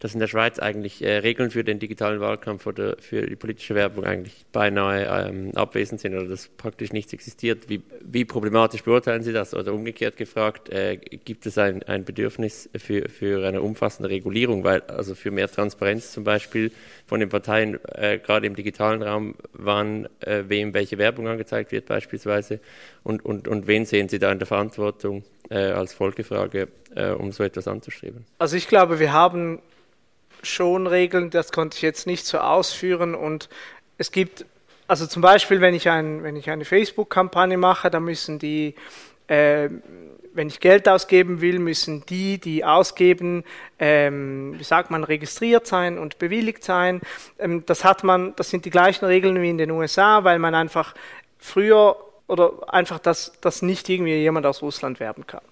[0.00, 3.74] dass in der Schweiz eigentlich äh, Regeln für den digitalen Wahlkampf oder für die politische
[3.74, 7.68] Werbung eigentlich beinahe ähm, abwesend sind oder dass praktisch nichts existiert.
[7.68, 9.54] Wie, wie, problematisch beurteilen Sie das?
[9.54, 14.82] Oder umgekehrt gefragt, äh, gibt es ein, ein Bedürfnis für, für, eine umfassende Regulierung, weil
[14.82, 16.72] also für mehr Transparenz zum Beispiel
[17.06, 21.86] von den Parteien, äh, gerade im digitalen Raum, wann äh, wem welche Werbung angezeigt wird
[21.86, 22.60] beispielsweise
[23.02, 27.32] und, und, und wen sehen Sie da in der Verantwortung äh, als Folgefrage, äh, um
[27.32, 28.24] so etwas anzustreben?
[28.38, 29.60] Also ich glaube, wir haben
[30.44, 33.48] schon Regeln, das konnte ich jetzt nicht so ausführen und
[33.98, 34.44] es gibt,
[34.86, 38.74] also zum Beispiel, wenn ich, ein, wenn ich eine Facebook-Kampagne mache, dann müssen die,
[39.28, 39.68] äh,
[40.34, 43.44] wenn ich Geld ausgeben will, müssen die, die ausgeben,
[43.78, 47.00] ähm, wie sagt man, registriert sein und bewilligt sein.
[47.38, 50.54] Ähm, das hat man, das sind die gleichen Regeln wie in den USA, weil man
[50.54, 50.94] einfach
[51.38, 55.42] früher oder einfach, dass, dass nicht irgendwie jemand aus Russland werben kann.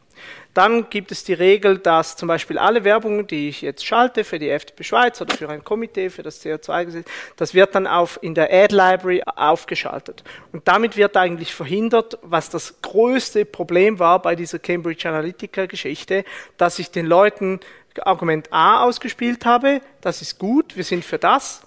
[0.55, 4.39] Dann gibt es die Regel, dass zum Beispiel alle Werbung, die ich jetzt schalte für
[4.39, 8.35] die FDP Schweiz oder für ein Komitee für das CO2-Gesetz, das wird dann auf, in
[8.35, 10.23] der Ad Library aufgeschaltet.
[10.53, 16.25] Und damit wird eigentlich verhindert, was das größte Problem war bei dieser Cambridge Analytica-Geschichte,
[16.59, 17.61] dass ich den Leuten
[18.01, 21.63] Argument A ausgespielt habe, das ist gut, wir sind für das,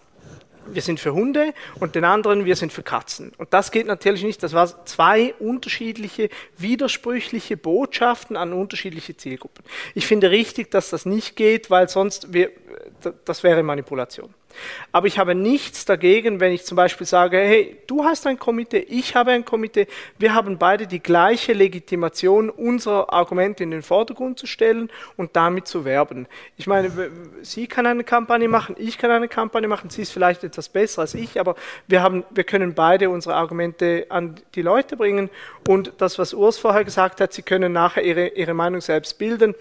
[0.68, 3.32] wir sind für Hunde und den anderen, wir sind für Katzen.
[3.38, 4.42] Und das geht natürlich nicht.
[4.44, 9.64] Das waren zwei unterschiedliche, widersprüchliche Botschaften an unterschiedliche Zielgruppen.
[9.94, 12.52] Ich finde richtig, dass das nicht geht, weil sonst wir,
[13.26, 14.34] das wäre Manipulation.
[14.92, 18.86] Aber ich habe nichts dagegen, wenn ich zum Beispiel sage, hey, du hast ein Komitee,
[18.90, 19.88] ich habe ein Komitee,
[20.18, 25.68] wir haben beide die gleiche Legitimation, unser Argument in den Vordergrund zu stellen und damit
[25.68, 26.28] zu werben.
[26.58, 26.92] Ich meine,
[27.42, 31.02] sie kann eine Kampagne machen, ich kann eine Kampagne machen, sie ist vielleicht etwas besser
[31.02, 31.56] als ich, aber
[31.88, 35.30] wir, haben, wir können beide unsere Argumente an die Leute bringen
[35.68, 39.56] und das, was Urs vorher gesagt hat, sie können nachher ihre, ihre Meinung selbst bilden.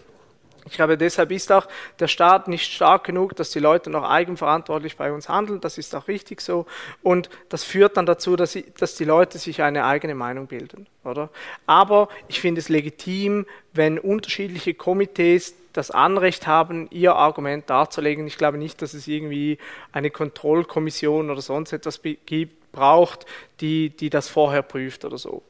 [0.67, 1.69] Ich glaube, deshalb ist auch
[2.01, 5.61] der Staat nicht stark genug, dass die Leute noch eigenverantwortlich bei uns handeln.
[5.61, 6.67] Das ist auch richtig so.
[7.03, 10.87] Und das führt dann dazu, dass, sie, dass die Leute sich eine eigene Meinung bilden.
[11.05, 11.29] Oder?
[11.67, 18.27] Aber ich finde es legitim, wenn unterschiedliche Komitees das Anrecht haben, ihr Argument darzulegen.
[18.27, 19.59] Ich glaube nicht, dass es irgendwie
[19.93, 23.27] eine Kontrollkommission oder sonst etwas gibt, braucht,
[23.61, 25.43] die, die das vorher prüft oder so.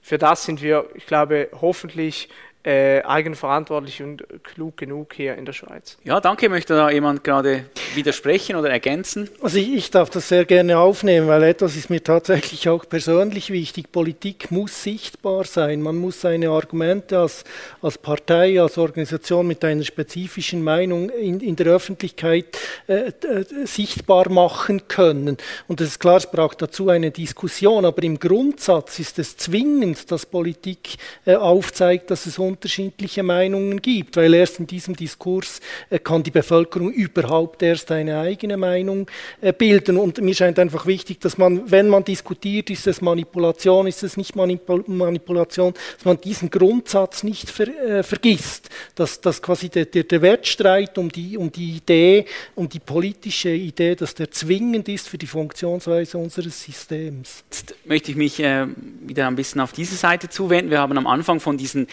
[0.00, 2.28] Für das sind wir, ich glaube, hoffentlich
[2.64, 5.98] äh, eigenverantwortlich und klug genug hier in der Schweiz.
[6.02, 6.48] Ja, danke.
[6.48, 9.28] Möchte da jemand gerade widersprechen oder ergänzen?
[9.42, 13.50] Also ich, ich, darf das sehr gerne aufnehmen, weil etwas ist mir tatsächlich auch persönlich
[13.50, 13.92] wichtig.
[13.92, 15.82] Politik muss sichtbar sein.
[15.82, 17.44] Man muss seine Argumente als,
[17.82, 22.46] als Partei, als Organisation mit einer spezifischen Meinung in, in der Öffentlichkeit
[22.86, 25.36] äh, äh, sichtbar machen können.
[25.68, 30.10] Und es ist klar, es braucht dazu eine Diskussion, aber im Grundsatz ist es zwingend,
[30.10, 30.96] dass Politik
[31.26, 36.30] äh, aufzeigt, dass es unterschiedliche Meinungen gibt, weil erst in diesem Diskurs äh, kann die
[36.30, 39.96] Bevölkerung überhaupt erst eine eigene Meinung äh, bilden.
[39.96, 44.16] Und mir scheint einfach wichtig, dass man, wenn man diskutiert, ist es Manipulation, ist es
[44.16, 50.04] nicht Manipulation, dass man diesen Grundsatz nicht ver, äh, vergisst, dass, dass quasi der, der,
[50.04, 55.08] der Wettstreit um die, um die Idee, um die politische Idee, dass der zwingend ist
[55.08, 57.42] für die Funktionsweise unseres Systems.
[57.50, 58.66] Jetzt möchte ich mich äh,
[59.00, 60.70] wieder ein bisschen auf diese Seite zuwenden.
[60.70, 61.88] Wir haben am Anfang von diesen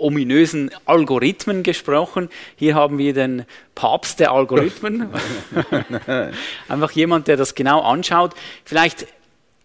[0.00, 2.28] ominösen Algorithmen gesprochen.
[2.56, 5.08] Hier haben wir den Papst der Algorithmen.
[6.68, 8.34] Einfach jemand, der das genau anschaut.
[8.64, 9.06] Vielleicht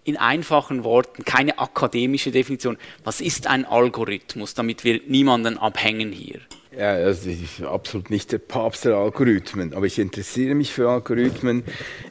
[0.04, 2.78] in einfachen Worten, keine akademische Definition.
[3.04, 6.40] Was ist ein Algorithmus, damit wir niemanden abhängen hier?
[6.78, 10.90] Ja, also ich bin absolut nicht der Papst der Algorithmen, aber ich interessiere mich für
[10.90, 11.64] Algorithmen,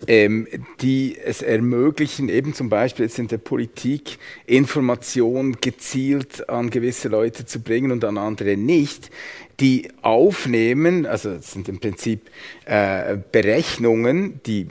[0.07, 0.48] ähm,
[0.81, 7.45] die es ermöglichen, eben zum Beispiel jetzt in der Politik Informationen gezielt an gewisse Leute
[7.45, 9.11] zu bringen und an andere nicht,
[9.61, 12.30] die aufnehmen, also das sind im Prinzip
[12.64, 14.68] äh, Berechnungen, die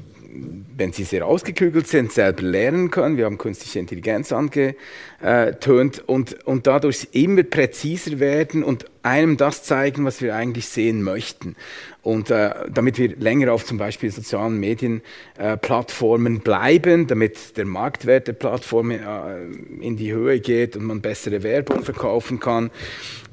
[0.76, 3.18] wenn sie sehr ausgeklügelt sind, selber lernen können.
[3.18, 10.06] Wir haben künstliche Intelligenz angetönt und, und dadurch immer präziser werden und einem das zeigen,
[10.06, 11.56] was wir eigentlich sehen möchten.
[12.02, 18.28] Und äh, damit wir länger auf zum Beispiel sozialen Medienplattformen äh, bleiben, damit der Marktwert
[18.28, 19.00] der Plattform äh,
[19.80, 22.72] in die Höhe geht und man bessere Werbung verkaufen kann.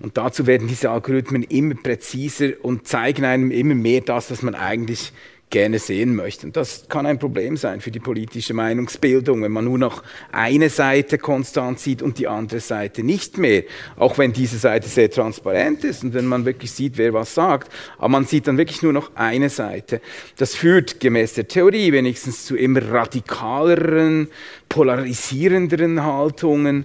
[0.01, 4.55] Und dazu werden diese Algorithmen immer präziser und zeigen einem immer mehr das, was man
[4.55, 5.13] eigentlich
[5.51, 6.53] gerne sehen möchten.
[6.53, 11.19] Das kann ein Problem sein für die politische Meinungsbildung, wenn man nur noch eine Seite
[11.19, 13.65] konstant sieht und die andere Seite nicht mehr.
[13.97, 17.71] Auch wenn diese Seite sehr transparent ist und wenn man wirklich sieht, wer was sagt,
[17.99, 20.01] aber man sieht dann wirklich nur noch eine Seite.
[20.37, 24.29] Das führt gemäß der Theorie wenigstens zu immer radikaleren,
[24.69, 26.85] polarisierenderen Haltungen.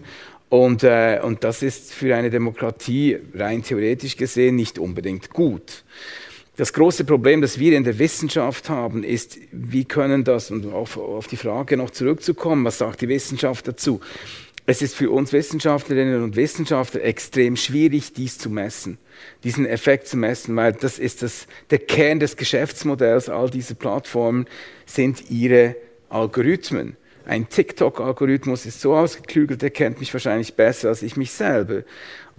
[0.49, 5.83] Und, äh, und das ist für eine Demokratie rein theoretisch gesehen nicht unbedingt gut.
[6.57, 10.97] Das große Problem, das wir in der Wissenschaft haben, ist, wie können das, und auf,
[10.97, 13.99] auf die Frage noch zurückzukommen, was sagt die Wissenschaft dazu?
[14.65, 18.97] Es ist für uns Wissenschaftlerinnen und Wissenschaftler extrem schwierig, dies zu messen,
[19.43, 24.47] diesen Effekt zu messen, weil das ist das, der Kern des Geschäftsmodells all dieser Plattformen
[24.85, 25.75] sind ihre
[26.09, 26.95] Algorithmen.
[27.25, 31.83] Ein TikTok-Algorithmus ist so ausgeklügelt, der kennt mich wahrscheinlich besser als ich mich selber.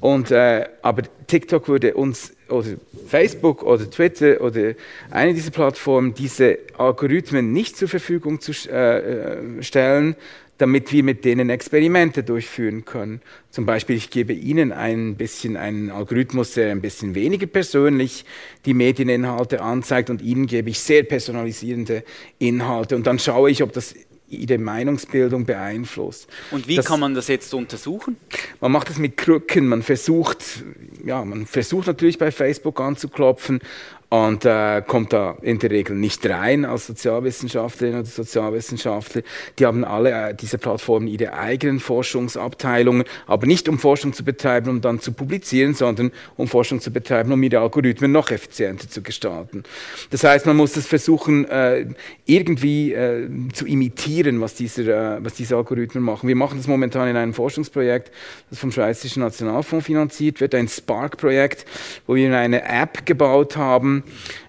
[0.00, 2.70] Und, äh, aber TikTok würde uns oder
[3.06, 4.74] Facebook oder Twitter oder
[5.10, 10.16] eine dieser Plattformen diese Algorithmen nicht zur Verfügung zu äh, äh, stellen,
[10.58, 13.20] damit wir mit denen Experimente durchführen können.
[13.50, 18.24] Zum Beispiel, ich gebe Ihnen ein bisschen einen Algorithmus, der ein bisschen weniger persönlich
[18.64, 22.04] die Medieninhalte anzeigt und Ihnen gebe ich sehr personalisierende
[22.38, 23.94] Inhalte und dann schaue ich, ob das
[24.28, 26.28] ihre Meinungsbildung beeinflusst.
[26.50, 28.16] Und wie das, kann man das jetzt untersuchen?
[28.60, 29.68] Man macht das mit Krücken.
[29.68, 30.64] Man versucht,
[31.04, 33.60] ja, man versucht natürlich bei Facebook anzuklopfen
[34.08, 39.22] und äh, kommt da in der Regel nicht rein als Sozialwissenschaftlerin oder Sozialwissenschaftler.
[39.58, 44.70] Die haben alle äh, diese Plattformen ihre eigenen Forschungsabteilungen, aber nicht um Forschung zu betreiben,
[44.70, 49.02] um dann zu publizieren, sondern um Forschung zu betreiben, um ihre Algorithmen noch effizienter zu
[49.02, 49.64] gestalten.
[50.10, 51.86] Das heißt, man muss es versuchen, äh,
[52.26, 56.28] irgendwie äh, zu imitieren, was, dieser, äh, was diese Algorithmen machen.
[56.28, 58.12] Wir machen das momentan in einem Forschungsprojekt,
[58.50, 61.66] das vom Schweizerischen Nationalfonds finanziert wird, ein Spark-Projekt,
[62.06, 63.95] wo wir eine App gebaut haben,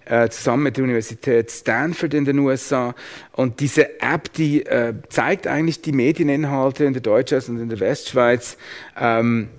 [0.06, 2.96] äh, zusammen mit der Universität Stanford in den USA.
[3.34, 7.80] Und diese App, die äh, zeigt eigentlich die Medieninhalte in der Deutschschweiz und in der
[7.80, 8.58] Westschweiz.
[9.00, 9.50] Ähm,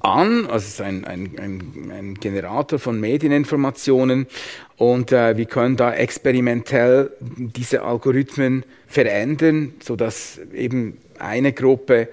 [0.00, 4.26] an, also es ist ein, ein, ein, ein Generator von Medieninformationen
[4.76, 12.08] und äh, wir können da experimentell diese Algorithmen verändern, sodass eben eine Gruppe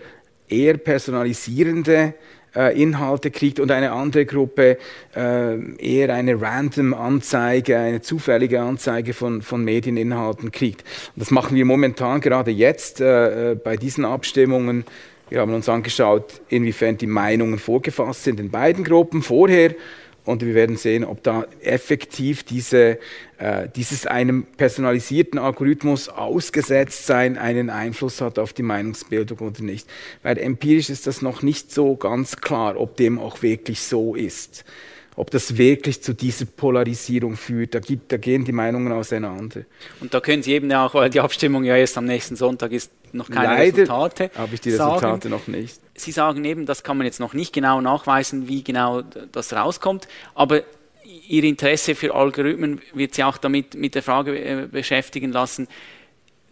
[0.50, 2.16] eher personalisierende
[2.56, 4.78] äh, Inhalte kriegt und eine andere Gruppe
[5.16, 10.82] äh, eher eine random Anzeige, eine zufällige Anzeige von, von Medieninhalten kriegt.
[11.16, 14.86] Und das machen wir momentan gerade jetzt äh, äh, bei diesen Abstimmungen.
[15.30, 19.74] Wir haben uns angeschaut, inwiefern die Meinungen vorgefasst sind in beiden Gruppen vorher
[20.26, 23.00] und wir werden sehen, ob da effektiv diese,
[23.38, 29.88] äh, dieses einem personalisierten Algorithmus ausgesetzt sein einen Einfluss hat auf die Meinungsbildung oder nicht.
[30.24, 34.66] Weil empirisch ist das noch nicht so ganz klar, ob dem auch wirklich so ist
[35.18, 37.74] ob das wirklich zu dieser Polarisierung führt.
[37.74, 39.62] Da, gibt, da gehen die Meinungen auseinander.
[40.02, 42.92] Und da können Sie eben auch, weil die Abstimmung ja erst am nächsten Sonntag ist,
[43.14, 44.32] noch keine Leider Resultate.
[44.36, 45.30] habe ich die Resultate sagen.
[45.30, 45.80] noch nicht.
[45.96, 50.08] Sie sagen eben, das kann man jetzt noch nicht genau nachweisen, wie genau das rauskommt,
[50.34, 50.64] aber
[51.28, 55.68] Ihr Interesse für Algorithmen wird Sie auch damit mit der Frage äh, beschäftigen lassen,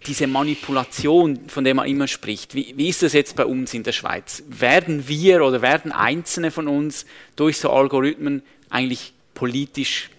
[0.05, 3.83] diese Manipulation, von der man immer spricht, wie, wie, ist das jetzt bei uns in
[3.83, 4.43] der Schweiz?
[4.47, 10.09] Werden wir oder werden Einzelne von uns durch so Algorithmen eigentlich politisch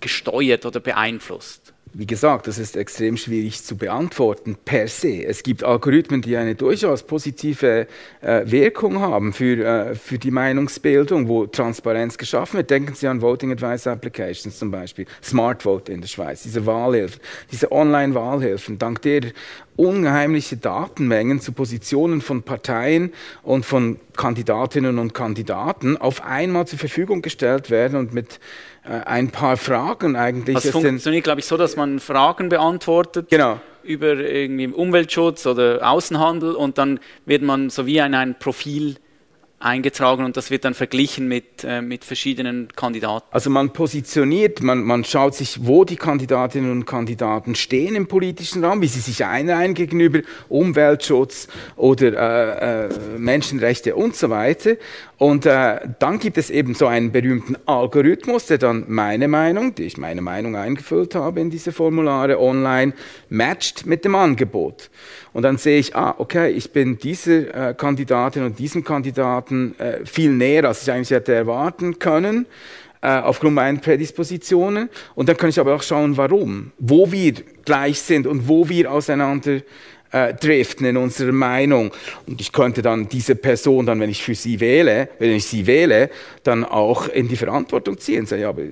[0.00, 1.72] gesteuert oder beeinflusst?
[1.98, 5.24] Wie gesagt, das ist extrem schwierig zu beantworten per se.
[5.24, 7.88] Es gibt Algorithmen, die eine durchaus positive
[8.20, 12.70] äh, Wirkung haben für, äh, für die Meinungsbildung, wo Transparenz geschaffen wird.
[12.70, 17.20] Denken Sie an Voting Advice Applications zum Beispiel, Smart Vote in der Schweiz, diese Wahlhilfen,
[17.50, 18.78] diese Online-Wahlhilfen.
[18.78, 19.32] Dank der
[19.74, 27.22] unheimliche Datenmengen zu Positionen von Parteien und von Kandidatinnen und Kandidaten auf einmal zur Verfügung
[27.22, 28.38] gestellt werden und mit
[28.88, 30.54] ein paar Fragen eigentlich.
[30.54, 33.30] Das funktioniert, glaube ich, so, dass man Fragen beantwortet.
[33.30, 38.96] Genau über irgendwie Umweltschutz oder Außenhandel und dann wird man so wie in ein Profil
[39.60, 43.26] eingetragen und das wird dann verglichen mit, äh, mit verschiedenen Kandidaten.
[43.30, 48.64] Also man positioniert, man, man schaut sich, wo die Kandidatinnen und Kandidaten stehen im politischen
[48.64, 54.76] Raum, wie sie sich einreihen gegenüber Umweltschutz oder äh, äh, Menschenrechte und so weiter.
[55.18, 59.82] Und äh, dann gibt es eben so einen berühmten Algorithmus, der dann meine Meinung, die
[59.82, 62.92] ich meine Meinung eingefüllt habe in diese Formulare online,
[63.28, 64.90] matcht mit dem Angebot.
[65.32, 70.06] Und dann sehe ich, ah, okay, ich bin dieser äh, Kandidatin und diesem Kandidaten äh,
[70.06, 72.46] viel näher, als ich eigentlich hätte erwarten können
[73.00, 74.88] äh, aufgrund meiner Prädispositionen.
[75.14, 78.90] Und dann kann ich aber auch schauen, warum, wo wir gleich sind und wo wir
[78.90, 79.60] auseinander
[80.12, 81.92] äh, driften in unserer Meinung.
[82.26, 85.66] Und ich könnte dann diese Person dann, wenn ich für sie wähle, wenn ich sie
[85.66, 86.10] wähle,
[86.42, 88.26] dann auch in die Verantwortung ziehen.
[88.26, 88.62] Sagen, ja, aber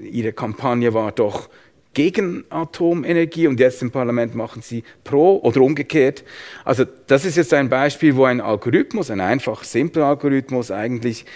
[0.00, 1.48] ihre Kampagne war doch
[1.94, 6.24] gegen Atomenergie und jetzt im Parlament machen sie pro oder umgekehrt.
[6.64, 11.26] Also das ist jetzt ein Beispiel, wo ein Algorithmus, ein einfach simpler Algorithmus eigentlich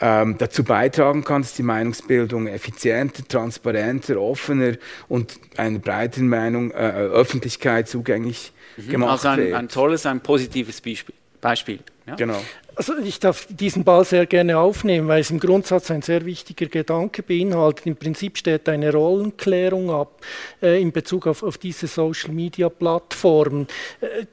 [0.00, 4.74] ähm, dazu beitragen kann, dass die Meinungsbildung effizienter, transparenter, offener
[5.08, 8.52] und einer breiteren Meinung, äh, Öffentlichkeit zugänglich.
[8.76, 9.54] Gemacht also ein, wird.
[9.54, 11.14] ein tolles, ein positives Beispiel.
[11.40, 12.16] Beispiel ja?
[12.16, 12.40] Genau.
[12.76, 16.66] Also ich darf diesen Ball sehr gerne aufnehmen, weil es im Grundsatz ein sehr wichtiger
[16.66, 17.86] Gedanke beinhaltet.
[17.86, 20.20] Im Prinzip steht eine Rollenklärung ab
[20.60, 23.68] äh, in Bezug auf, auf diese Social-Media-Plattformen.
[24.00, 24.26] Äh,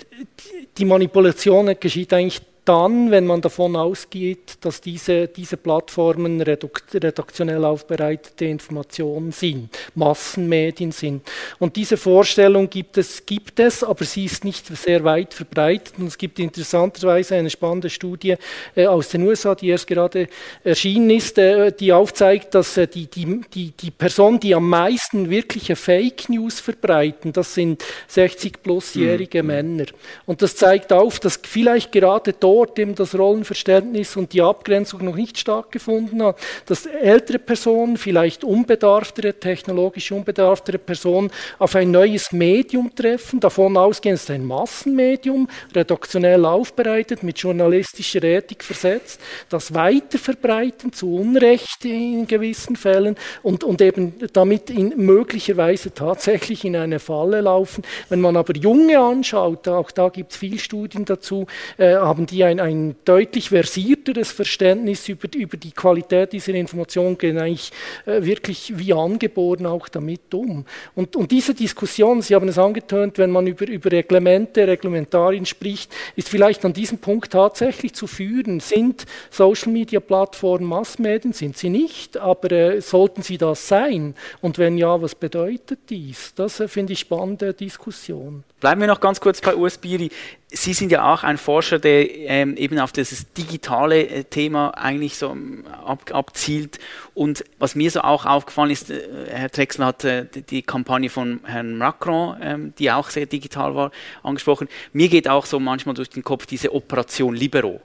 [0.77, 8.45] die Manipulation geschieht eigentlich dann, wenn man davon ausgeht, dass diese, diese Plattformen redaktionell aufbereitete
[8.45, 11.21] Informationen sind, Massenmedien sind.
[11.59, 15.95] Und diese Vorstellung gibt es, gibt es, aber sie ist nicht sehr weit verbreitet.
[15.97, 18.35] Und es gibt interessanterweise eine spannende Studie
[18.73, 20.29] äh, aus den USA, die erst gerade
[20.63, 25.29] erschienen ist, äh, die aufzeigt, dass äh, die, die, die, die Personen, die am meisten
[25.29, 29.47] wirkliche Fake News verbreiten, das sind 60-plusjährige mhm.
[29.47, 29.85] Männer.
[30.25, 35.03] Und das zeigt auf, dass vielleicht gerade dort dort eben das Rollenverständnis und die Abgrenzung
[35.03, 36.37] noch nicht stattgefunden hat,
[36.67, 44.15] dass ältere Personen, vielleicht unbedarftere, technologisch unbedarftere Personen auf ein neues Medium treffen, davon ausgehen,
[44.15, 51.83] es ist ein Massenmedium, redaktionell aufbereitet, mit journalistischer Ethik versetzt, das weiter verbreiten, zu Unrecht
[51.85, 57.83] in gewissen Fällen und, und eben damit in möglicherweise tatsächlich in eine Falle laufen.
[58.09, 61.47] Wenn man aber Junge anschaut, auch da gibt es viele Studien dazu,
[61.77, 67.37] äh, haben die ein, ein deutlich versierteres Verständnis über, über die Qualität dieser Information, gehen
[67.37, 67.71] eigentlich
[68.05, 70.65] äh, wirklich wie angeboren auch damit um.
[70.95, 75.91] Und, und diese Diskussion, Sie haben es angetönt, wenn man über, über Reglemente, Reglementarien spricht,
[76.15, 78.59] ist vielleicht an diesem Punkt tatsächlich zu führen.
[78.59, 81.33] Sind Social-Media-Plattformen Massmedien?
[81.33, 84.15] Sind sie nicht, aber äh, sollten sie das sein?
[84.41, 86.33] Und wenn ja, was bedeutet dies?
[86.35, 88.43] Das äh, finde ich spannende Diskussion.
[88.61, 90.11] Bleiben wir noch ganz kurz bei US-Biri.
[90.51, 95.17] Sie sind ja auch ein Forscher, der ähm, eben auf dieses digitale äh, Thema eigentlich
[95.17, 96.77] so ähm, ab, abzielt.
[97.15, 99.01] Und was mir so auch aufgefallen ist, äh,
[99.31, 103.89] Herr Drechsel hat äh, die Kampagne von Herrn Macron, ähm, die auch sehr digital war,
[104.21, 104.69] angesprochen.
[104.93, 107.81] Mir geht auch so manchmal durch den Kopf diese Operation Libero.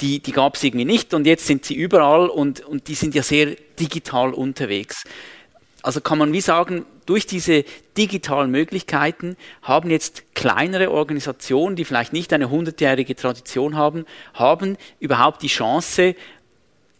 [0.00, 3.14] Die, die gab es irgendwie nicht und jetzt sind sie überall und, und die sind
[3.14, 5.04] ja sehr digital unterwegs.
[5.86, 7.64] Also kann man wie sagen, durch diese
[7.96, 15.42] digitalen Möglichkeiten haben jetzt kleinere Organisationen, die vielleicht nicht eine hundertjährige Tradition haben, haben überhaupt
[15.42, 16.16] die Chance,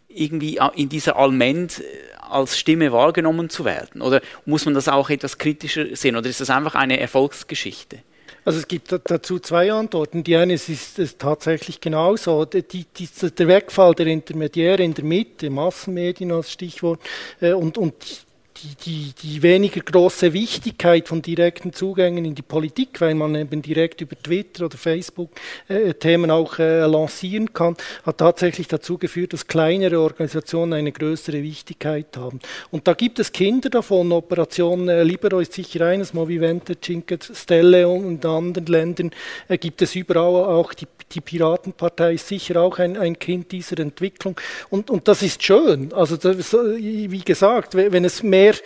[0.08, 1.82] irgendwie in dieser Allmend äh,
[2.20, 4.02] als Stimme wahrgenommen zu werden?
[4.02, 6.14] Oder muss man das auch etwas kritischer sehen?
[6.14, 7.98] Oder ist das einfach eine Erfolgsgeschichte?
[8.44, 10.22] Also es gibt dazu zwei Antworten.
[10.22, 12.44] Die eine ist, ist, ist tatsächlich genauso.
[12.44, 17.00] Die, die, der Wegfall der Intermediäre in der Mitte, Massenmedien als Stichwort,
[17.40, 18.25] äh, und, und
[18.62, 23.62] die, die, die weniger große Wichtigkeit von direkten Zugängen in die Politik, weil man eben
[23.62, 25.30] direkt über Twitter oder Facebook
[25.68, 31.42] äh, Themen auch äh, lancieren kann, hat tatsächlich dazu geführt, dass kleinere Organisationen eine größere
[31.42, 32.40] Wichtigkeit haben.
[32.70, 34.12] Und da gibt es Kinder davon.
[34.12, 39.10] Operation äh, Libero ist sicher eines, Movimento Cinque Stelle und in anderen Ländern
[39.48, 43.78] äh, gibt es überall auch die die Piratenpartei ist sicher auch ein, ein Kind dieser
[43.78, 44.38] Entwicklung.
[44.70, 45.92] Und, und das ist schön.
[45.92, 48.62] Also das, wie gesagt, wenn es mehr meer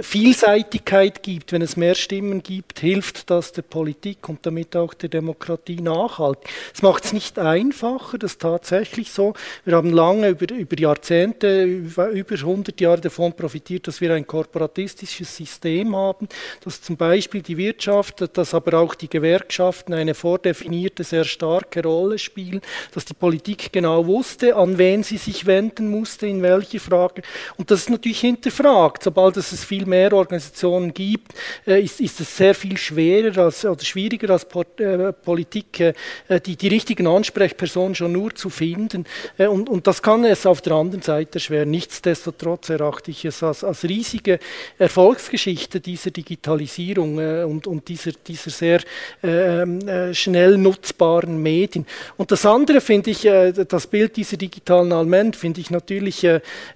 [0.00, 5.08] Vielseitigkeit gibt, wenn es mehr Stimmen gibt, hilft das der Politik und damit auch der
[5.08, 6.48] Demokratie nachhaltig.
[6.74, 9.34] Es macht es nicht einfacher, das ist tatsächlich so.
[9.64, 14.26] Wir haben lange über, über Jahrzehnte, über, über 100 Jahre davon profitiert, dass wir ein
[14.26, 16.28] korporatistisches System haben,
[16.64, 22.18] dass zum Beispiel die Wirtschaft, dass aber auch die Gewerkschaften eine vordefinierte, sehr starke Rolle
[22.18, 22.60] spielen,
[22.92, 27.22] dass die Politik genau wusste, an wen sie sich wenden musste, in welche Frage.
[27.56, 29.02] Und das ist natürlich hinterfragt.
[29.02, 31.32] Sobald es viel mehr Organisationen gibt,
[31.66, 34.46] äh, ist, ist es sehr viel schwerer als, oder schwieriger als
[34.78, 35.94] äh, Politik, äh,
[36.40, 39.04] die, die richtigen Ansprechpersonen schon nur zu finden.
[39.38, 41.66] Äh, und, und das kann es auf der anderen Seite schwer.
[41.66, 44.38] Nichtsdestotrotz erachte ich es als, als riesige
[44.78, 48.80] Erfolgsgeschichte dieser Digitalisierung äh, und, und dieser, dieser sehr
[49.22, 51.86] ähm, äh, schnell nutzbaren Medien.
[52.16, 56.26] Und das andere finde ich, das Bild dieser digitalen Allmend finde ich natürlich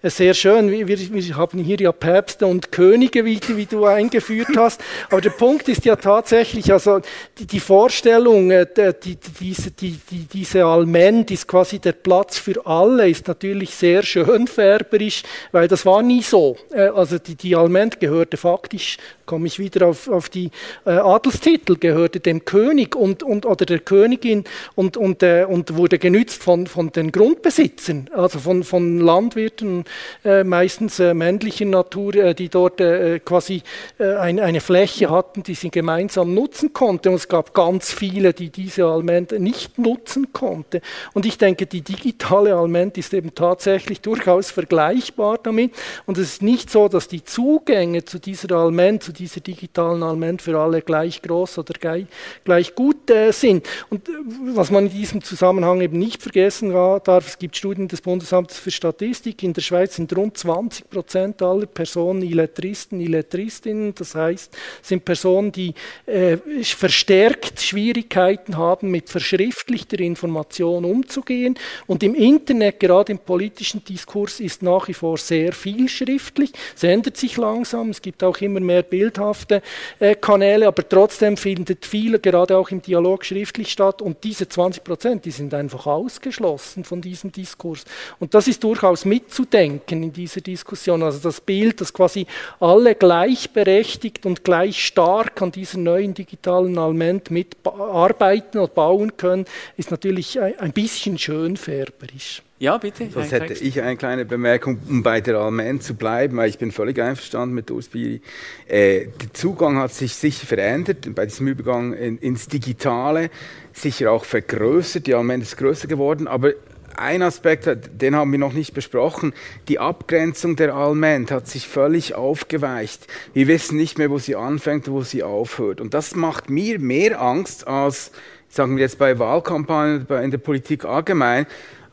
[0.02, 0.70] sehr schön.
[0.70, 4.80] Wir, wir haben hier ja Päpste und Könige, wie, wie, du eingeführt hast.
[5.10, 7.00] Aber der Punkt ist ja tatsächlich, also
[7.38, 12.64] die, die Vorstellung, die, die, diese, die, die, diese Allmend ist quasi der Platz für
[12.66, 15.22] alle, ist natürlich sehr schönfärberisch,
[15.52, 16.56] weil das war nie so.
[16.72, 18.98] Also die, die Allmend gehörte faktisch
[19.28, 20.50] komme ich wieder auf, auf die
[20.86, 25.98] äh, Adelstitel, gehörte dem König und, und, oder der Königin und, und, äh, und wurde
[25.98, 29.84] genützt von, von den Grundbesitzern, also von, von Landwirten,
[30.24, 33.62] äh, meistens äh, männlicher Natur, äh, die dort äh, quasi
[33.98, 37.10] ein, eine Fläche hatten, die sie gemeinsam nutzen konnten.
[37.10, 40.80] Und es gab ganz viele, die diese Alment nicht nutzen konnten.
[41.12, 45.74] Und ich denke, die digitale Alment ist eben tatsächlich durchaus vergleichbar damit.
[46.06, 50.42] Und es ist nicht so, dass die Zugänge zu dieser Alment, zu dieser digitalen Alment
[50.42, 52.06] für alle gleich groß oder gleich,
[52.44, 53.66] gleich gut äh, sind.
[53.90, 54.12] Und äh,
[54.54, 58.70] was man in diesem Zusammenhang eben nicht vergessen darf, es gibt Studien des Bundesamtes für
[58.70, 65.04] Statistik, in der Schweiz sind rund 20 Prozent aller Personen Illettristen, Illettristinnen, das heißt, sind
[65.04, 65.74] Personen, die
[66.06, 71.58] äh, verstärkt Schwierigkeiten haben, mit verschriftlichter Information umzugehen.
[71.86, 76.52] Und im Internet, gerade im politischen Diskurs, ist nach wie vor sehr viel schriftlich.
[76.76, 79.62] Es ändert sich langsam, es gibt auch immer mehr Bilder bildhafte
[79.98, 84.02] äh, Kanäle, aber trotzdem findet viel, gerade auch im Dialog, schriftlich statt.
[84.02, 87.84] Und diese 20 Prozent, die sind einfach ausgeschlossen von diesem Diskurs.
[88.18, 91.02] Und das ist durchaus mitzudenken in dieser Diskussion.
[91.02, 92.26] Also das Bild, dass quasi
[92.60, 99.46] alle gleichberechtigt und gleich stark an dieser neuen digitalen Alment mitarbeiten oder bauen können,
[99.76, 102.42] ist natürlich ein bisschen schönfärberisch.
[102.60, 103.08] Ja, bitte.
[103.10, 106.72] Sonst hätte ich eine kleine Bemerkung, um bei der Almen zu bleiben, weil ich bin
[106.72, 108.20] völlig einverstanden mit Ursbiri.
[108.66, 113.30] Äh, der Zugang hat sich sicher verändert bei diesem Übergang in, ins Digitale,
[113.72, 115.06] sicher auch vergrößert.
[115.06, 116.54] Die Almen ist größer geworden, aber
[116.96, 117.68] ein Aspekt,
[118.02, 119.32] den haben wir noch nicht besprochen.
[119.68, 123.06] Die Abgrenzung der Alment hat sich völlig aufgeweicht.
[123.34, 125.80] Wir wissen nicht mehr, wo sie anfängt und wo sie aufhört.
[125.80, 128.10] Und das macht mir mehr Angst als,
[128.48, 131.46] sagen wir jetzt bei Wahlkampagnen, in der Politik allgemein,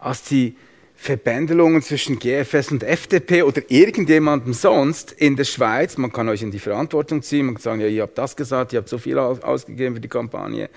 [0.05, 0.55] als die
[0.97, 5.97] Verbändelungen zwischen GFS und FDP oder irgendjemandem sonst in der Schweiz.
[5.97, 8.71] Man kann euch in die Verantwortung ziehen, man kann sagen, ja, ihr habt das gesagt,
[8.71, 10.69] ihr habt so viel ausgegeben für die Kampagne.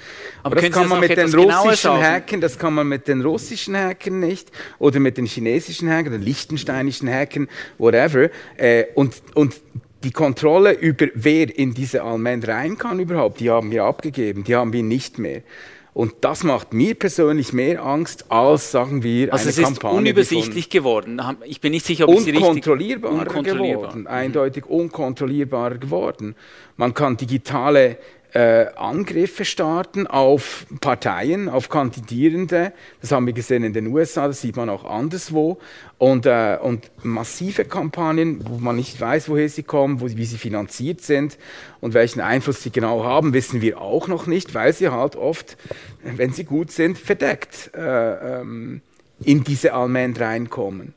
[0.43, 3.77] Aber, Aber das kann man mit den russischen Hackern, das kann man mit den russischen
[3.77, 7.47] Hackern nicht oder mit den chinesischen Hackern, den liechtensteinischen Hackern,
[7.79, 8.29] whatever.
[8.57, 9.61] Äh, und, und
[10.05, 14.57] die Kontrolle über wer in diese Almend rein kann überhaupt, die haben wir abgegeben, die
[14.57, 15.43] haben wir nicht mehr.
[15.99, 20.71] Und das macht mir persönlich mehr Angst als, sagen wir, also eine es ist unübersichtlich
[20.71, 21.21] geworden.
[21.45, 26.37] Ich bin nicht sicher, ob es unkontrollierbarer unkontrollierbar geworden, eindeutig unkontrollierbarer geworden.
[26.77, 27.99] Man kann digitale
[28.35, 32.73] äh, Angriffe starten auf Parteien, auf Kandidierende.
[33.01, 35.59] Das haben wir gesehen in den USA, das sieht man auch anderswo.
[35.97, 40.39] Und, äh, und massive Kampagnen, wo man nicht weiß, woher sie kommen, wo, wie sie
[40.39, 41.39] finanziert sind
[41.81, 45.57] und welchen Einfluss sie genau haben, wissen wir auch noch nicht, weil sie halt oft,
[46.03, 48.83] wenn sie gut sind, verdeckt äh, ähm,
[49.21, 50.95] in diese Almend reinkommen.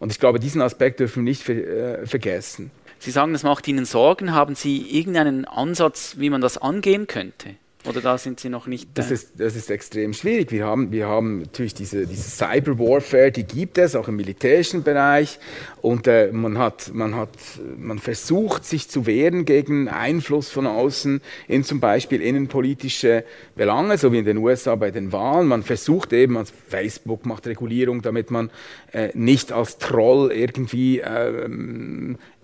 [0.00, 2.70] Und ich glaube, diesen Aspekt dürfen wir nicht ver äh, vergessen.
[3.04, 4.32] Sie sagen, das macht Ihnen Sorgen.
[4.32, 7.56] Haben Sie irgendeinen Ansatz, wie man das angehen könnte?
[7.86, 8.88] Oder da sind Sie noch nicht?
[8.94, 10.50] Das, ist, das ist extrem schwierig.
[10.50, 14.82] Wir haben, wir haben natürlich diese, diese Cyber Warfare, die gibt es auch im militärischen
[14.82, 15.38] Bereich.
[15.82, 17.28] Und äh, man, hat, man, hat,
[17.76, 23.22] man versucht, sich zu wehren gegen Einfluss von außen in zum Beispiel innenpolitische
[23.54, 25.46] Belange, so wie in den USA bei den Wahlen.
[25.46, 28.50] Man versucht eben, also Facebook macht Regulierung, damit man
[28.92, 31.48] äh, nicht als Troll irgendwie äh,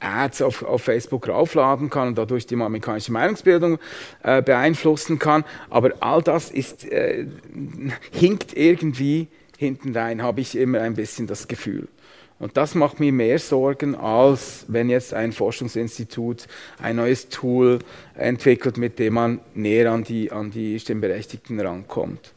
[0.00, 3.78] Ads auf, auf Facebook raufladen kann und dadurch die amerikanische Meinungsbildung
[4.22, 5.44] äh, beeinflussen kann.
[5.68, 7.26] Aber all das ist, äh,
[8.10, 9.28] hinkt irgendwie
[9.58, 11.88] hinten rein, habe ich immer ein bisschen das Gefühl.
[12.38, 16.46] Und das macht mir mehr Sorgen, als wenn jetzt ein Forschungsinstitut
[16.82, 17.80] ein neues Tool
[18.14, 22.32] entwickelt, mit dem man näher an die, an die Stimmberechtigten rankommt.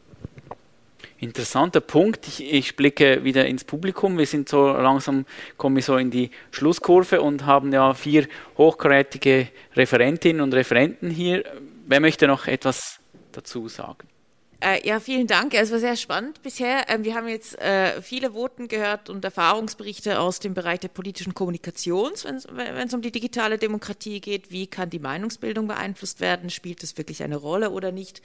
[1.23, 2.27] Interessanter Punkt.
[2.27, 4.17] Ich, ich, blicke wieder ins Publikum.
[4.17, 5.25] Wir sind so langsam,
[5.57, 11.43] kommen wir so in die Schlusskurve und haben ja vier hochkarätige Referentinnen und Referenten hier.
[11.87, 12.99] Wer möchte noch etwas
[13.31, 14.07] dazu sagen?
[14.63, 15.53] Äh, ja, vielen Dank.
[15.53, 16.85] Es war sehr spannend bisher.
[16.87, 21.33] Ähm, wir haben jetzt äh, viele Voten gehört und Erfahrungsberichte aus dem Bereich der politischen
[21.33, 22.11] Kommunikation,
[22.53, 24.51] wenn es um die digitale Demokratie geht.
[24.51, 26.49] Wie kann die Meinungsbildung beeinflusst werden?
[26.49, 28.21] Spielt es wirklich eine Rolle oder nicht?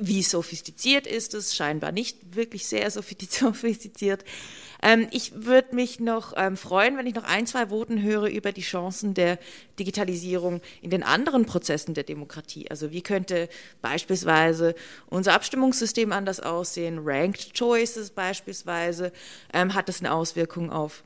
[0.00, 1.54] Wie sophistiziert ist es?
[1.54, 4.24] Scheinbar nicht wirklich sehr sophistiziert.
[4.82, 8.52] Ähm, ich würde mich noch ähm, freuen, wenn ich noch ein, zwei Voten höre über
[8.52, 9.38] die Chancen der
[9.78, 12.70] Digitalisierung in den anderen Prozessen der Demokratie.
[12.70, 13.48] Also wie könnte
[13.80, 14.74] beispielsweise
[15.08, 17.00] unser Abstimmungssystem anders aussehen?
[17.04, 19.12] Ranked Choices beispielsweise.
[19.52, 21.04] Ähm, hat das eine Auswirkung auf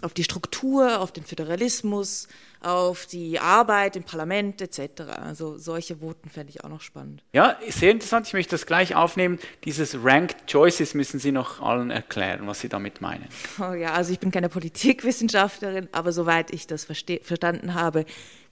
[0.00, 2.28] auf die Struktur, auf den Föderalismus,
[2.60, 5.02] auf die Arbeit im Parlament etc.
[5.22, 7.22] Also solche Voten fände ich auch noch spannend.
[7.32, 8.26] Ja, sehr interessant.
[8.26, 9.38] Ich möchte das gleich aufnehmen.
[9.64, 13.26] Dieses Ranked Choices müssen Sie noch allen erklären, was Sie damit meinen.
[13.60, 18.04] Oh ja, also ich bin keine Politikwissenschaftlerin, aber soweit ich das verstanden habe,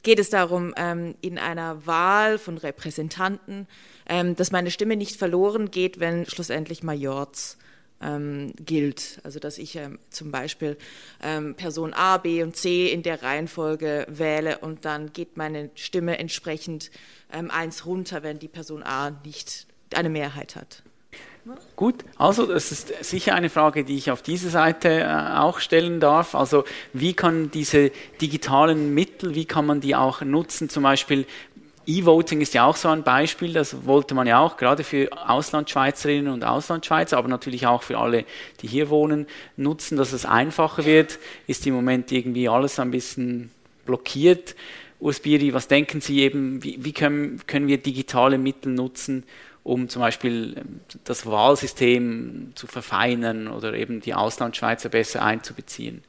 [0.02, 3.66] geht es darum, ähm, in einer Wahl von Repräsentanten,
[4.08, 7.58] ähm, dass meine Stimme nicht verloren geht, wenn schlussendlich Majorz
[8.00, 9.20] ähm, gilt.
[9.24, 10.76] Also dass ich ähm, zum Beispiel
[11.22, 16.18] ähm, Person A, B und C in der Reihenfolge wähle und dann geht meine Stimme
[16.18, 16.90] entsprechend
[17.32, 20.82] ähm, eins runter, wenn die Person A nicht eine Mehrheit hat.
[21.74, 25.98] Gut, also das ist sicher eine Frage, die ich auf dieser Seite äh, auch stellen
[25.98, 26.34] darf.
[26.34, 27.90] Also wie kann diese
[28.20, 30.68] digitalen Mittel, wie kann man die auch nutzen?
[30.68, 31.26] Zum Beispiel
[31.86, 36.32] E-Voting ist ja auch so ein Beispiel, das wollte man ja auch gerade für Auslandschweizerinnen
[36.32, 38.24] und Auslandschweizer, aber natürlich auch für alle,
[38.60, 39.26] die hier wohnen,
[39.56, 41.18] nutzen, dass es einfacher wird.
[41.46, 43.50] Ist im Moment irgendwie alles ein bisschen
[43.86, 44.54] blockiert.
[45.00, 49.24] Usbiri, was denken Sie eben, wie, wie können, können wir digitale Mittel nutzen,
[49.62, 56.02] um zum Beispiel ähm, das Wahlsystem zu verfeinern oder eben die Auslandschweizer besser einzubeziehen?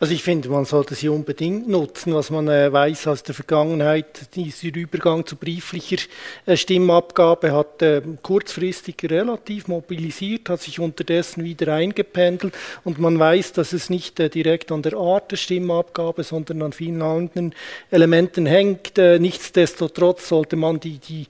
[0.00, 4.34] Also ich finde, man sollte sie unbedingt nutzen, was man äh, weiß aus der Vergangenheit.
[4.34, 6.02] Dieser Übergang zu brieflicher
[6.46, 13.52] äh, Stimmabgabe hat äh, kurzfristig relativ mobilisiert, hat sich unterdessen wieder eingependelt und man weiß,
[13.52, 17.54] dass es nicht äh, direkt an der Art der Stimmabgabe, sondern an vielen anderen
[17.90, 18.98] Elementen hängt.
[18.98, 21.26] Äh, nichtsdestotrotz sollte man die, die,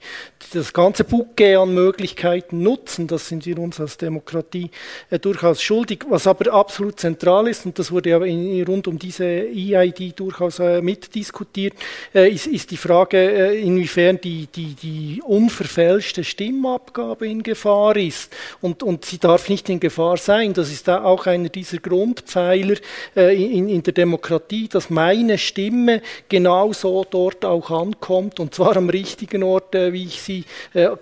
[0.53, 3.07] das ganze Bouquet an Möglichkeiten nutzen.
[3.07, 4.71] Das sind wir uns als Demokratie
[5.11, 6.05] äh, durchaus schuldig.
[6.09, 10.59] Was aber absolut zentral ist, und das wurde ja in rund um diese EID durchaus
[10.59, 11.73] äh, mitdiskutiert,
[12.13, 18.33] äh, ist, ist die Frage, äh, inwiefern die, die, die unverfälschte Stimmabgabe in Gefahr ist.
[18.61, 20.53] Und, und sie darf nicht in Gefahr sein.
[20.53, 22.75] Das ist auch einer dieser Grundpfeiler
[23.15, 29.43] in, in der Demokratie, dass meine Stimme genauso dort auch ankommt und zwar am richtigen
[29.43, 30.43] Ort, wie ich sie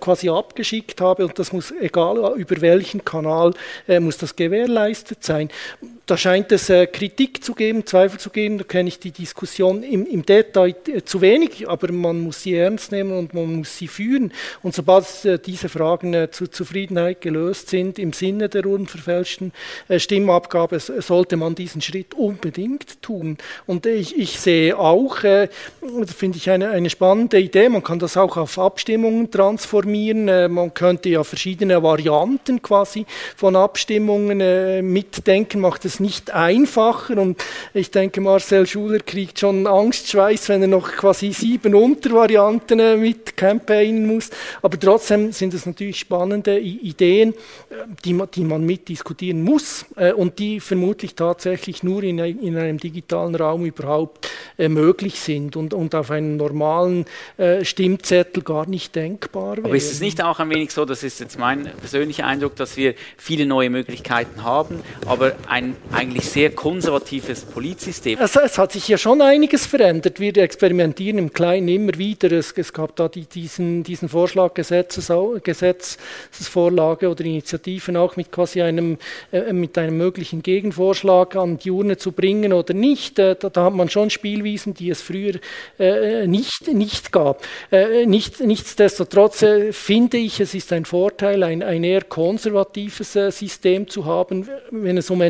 [0.00, 1.26] quasi abgeschickt habe.
[1.26, 3.54] Und das muss, egal über welchen Kanal,
[4.00, 5.50] muss das gewährleistet sein.
[6.06, 8.58] Da scheint es äh, Kritik zu geben, Zweifel zu geben.
[8.58, 12.54] Da kenne ich die Diskussion im, im Detail äh, zu wenig, aber man muss sie
[12.54, 14.30] ernst nehmen und man muss sie führen.
[14.62, 19.52] Und sobald äh, diese Fragen äh, zur Zufriedenheit gelöst sind, im Sinne der unverfälschten
[19.88, 23.38] äh, Stimmabgabe, sollte man diesen Schritt unbedingt tun.
[23.66, 25.48] Und ich, ich sehe auch, äh,
[26.14, 30.52] finde ich eine, eine spannende Idee, man kann das auch auf Abstimmungen transformieren.
[30.52, 34.38] Man könnte ja verschiedene Varianten quasi von Abstimmungen
[34.92, 37.42] mitdenken, macht es nicht einfacher und
[37.72, 43.36] ich denke, Marcel Schuler kriegt schon Angstschweiß, wenn er noch quasi sieben Untervarianten äh, mit
[43.36, 44.30] campaignen muss.
[44.62, 47.74] Aber trotzdem sind es natürlich spannende Ideen, äh,
[48.04, 52.78] die man, die man mitdiskutieren muss äh, und die vermutlich tatsächlich nur in, in einem
[52.78, 57.06] digitalen Raum überhaupt möglich sind und, und auf einem normalen
[57.62, 59.66] Stimmzettel gar nicht denkbar wären.
[59.66, 62.76] Aber ist es nicht auch ein wenig so, das ist jetzt mein persönlicher Eindruck, dass
[62.76, 68.18] wir viele neue Möglichkeiten haben, aber ein eigentlich sehr konservatives Politsystem.
[68.18, 70.18] Also es hat sich ja schon einiges verändert.
[70.18, 72.32] Wir experimentieren im Kleinen immer wieder.
[72.32, 75.12] Es, es gab da die, diesen, diesen Vorschlag, Gesetzes,
[75.42, 78.98] Gesetzesvorlage oder Initiativen auch mit quasi einem,
[79.30, 83.18] äh, mit einem möglichen Gegenvorschlag an die Urne zu bringen oder nicht.
[83.18, 85.34] Äh, da, da, hat man schon Spielwiesen, die es früher
[85.78, 87.44] äh, nicht, nicht gab.
[87.70, 93.30] Äh, nicht, nichtsdestotrotz äh, finde ich, es ist ein Vorteil, ein, ein eher konservatives äh,
[93.30, 95.20] System zu haben, wenn es um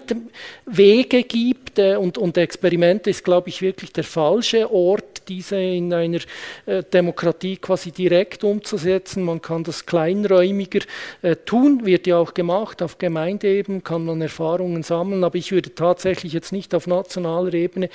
[0.00, 5.92] Entscheidwege gibt äh, und, und Experimente ist, glaube ich, wirklich der falsche Ort, diese in
[5.92, 6.20] einer
[6.66, 9.22] äh, Demokratie quasi direkt umzusetzen.
[9.22, 10.80] Man kann das kleinräumiger
[11.22, 12.82] äh, tun, wird ja auch gemacht.
[12.82, 17.88] Auf Gemeindeebene kann man Erfahrungen sammeln, aber ich würde tatsächlich jetzt nicht auf nationaler Ebene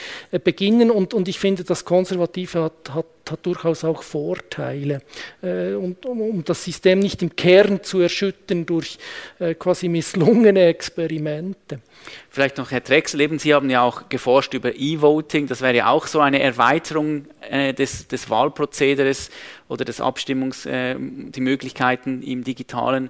[0.43, 5.01] beginnen und, und ich finde, das Konservative hat, hat, hat durchaus auch Vorteile.
[5.41, 8.97] Äh, und, um, das System nicht im Kern zu erschüttern durch
[9.39, 11.81] äh, quasi misslungene Experimente.
[12.29, 15.47] Vielleicht noch, Herr Drexel, eben Sie haben ja auch geforscht über E-Voting.
[15.47, 19.29] Das wäre ja auch so eine Erweiterung äh, des, des Wahlprozederes
[19.67, 23.09] oder des Abstimmungs, die Möglichkeiten im Digitalen.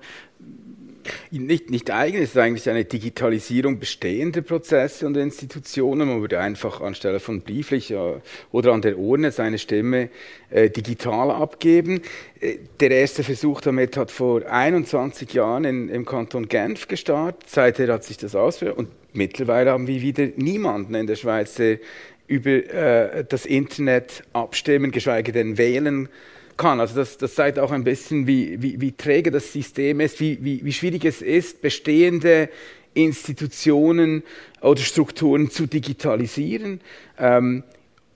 [1.31, 6.07] Nicht, nicht eigen, es ist eigentlich eine Digitalisierung bestehender Prozesse und Institutionen.
[6.07, 7.93] Man würde einfach anstelle von brieflich
[8.51, 10.09] oder an der Urne seine Stimme
[10.49, 12.01] äh, digital abgeben.
[12.39, 17.49] Äh, der erste Versuch damit hat vor 21 Jahren in, im Kanton Genf gestartet.
[17.49, 21.79] Seither hat sich das ausprobiert und mittlerweile haben wir wieder niemanden in der Schweiz, der
[22.27, 26.13] über äh, das Internet abstimmen, geschweige denn wählen kann.
[26.79, 30.39] Also das, das zeigt auch ein bisschen, wie, wie, wie träge das System ist, wie,
[30.43, 32.49] wie, wie schwierig es ist, bestehende
[32.93, 34.23] Institutionen
[34.61, 36.81] oder Strukturen zu digitalisieren.
[37.19, 37.63] Ähm,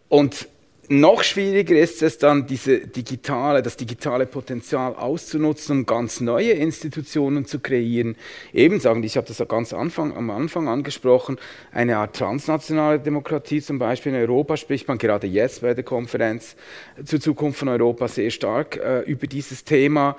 [0.10, 0.48] und
[0.92, 7.46] noch schwieriger ist es dann, diese digitale, das digitale Potenzial auszunutzen, um ganz neue Institutionen
[7.46, 8.18] zu kreieren.
[8.54, 11.38] Eben sagen, ich habe das ganz Anfang, am Anfang angesprochen,
[11.72, 16.58] eine Art transnationale Demokratie zum Beispiel in Europa spricht man gerade jetzt bei der Konferenz
[17.06, 20.18] zur Zukunft von Europa sehr stark äh, über dieses Thema.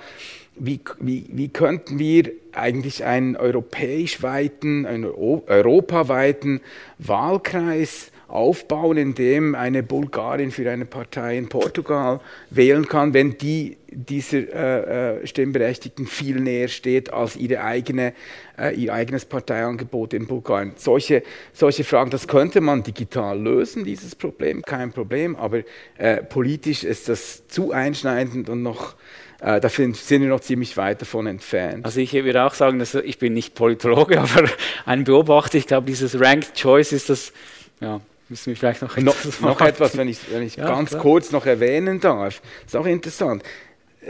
[0.55, 6.61] Wie, wie, wie, könnten wir eigentlich einen europäisch weiten, einen europaweiten
[6.99, 12.19] Wahlkreis aufbauen, indem eine Bulgarin für eine Partei in Portugal
[12.49, 18.13] wählen kann, wenn die dieser äh, äh, Stimmberechtigten viel näher steht als ihre eigene,
[18.57, 20.73] äh, ihr eigenes Parteiangebot in Bulgarien.
[20.77, 21.21] Solche,
[21.53, 25.61] solche Fragen, das könnte man digital lösen, dieses Problem, kein Problem, aber
[25.99, 28.95] äh, politisch ist das zu einschneidend und noch
[29.41, 31.85] äh, da sind wir noch ziemlich weit davon entfernt.
[31.85, 34.49] Also ich würde auch sagen, dass ich bin nicht Politologe, aber
[34.85, 37.31] ein Beobachter, ich glaube, dieses Ranked Choice ist das,
[37.79, 41.01] ja, Müssen wir vielleicht noch, noch, noch etwas, wenn ich, wenn ich ja, ganz klar.
[41.01, 42.41] kurz noch erwähnen darf.
[42.63, 43.43] Das ist auch interessant.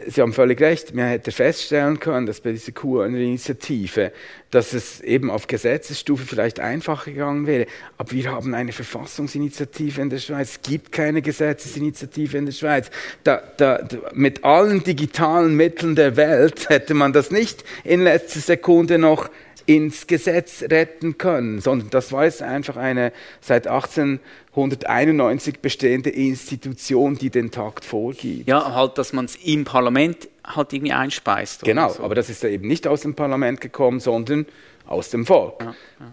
[0.07, 4.11] Sie haben völlig recht, man hätte feststellen können, dass bei dieser QAnon-Initiative,
[4.49, 7.67] dass es eben auf Gesetzesstufe vielleicht einfacher gegangen wäre.
[7.97, 10.51] Aber wir haben eine Verfassungsinitiative in der Schweiz.
[10.51, 12.89] Es gibt keine Gesetzesinitiative in der Schweiz.
[13.23, 18.97] Da, da, mit allen digitalen Mitteln der Welt hätte man das nicht in letzter Sekunde
[18.97, 19.29] noch
[19.65, 27.29] ins Gesetz retten können, sondern das war jetzt einfach eine seit 1891 bestehende Institution, die
[27.29, 28.47] den Takt vorgibt.
[28.47, 31.63] Ja, halt, dass man es im Parlament halt irgendwie einspeist.
[31.63, 32.03] Genau, so.
[32.03, 34.45] aber das ist ja eben nicht aus dem Parlament gekommen, sondern
[34.85, 35.61] aus dem Volk.
[35.61, 36.11] Ja, ja.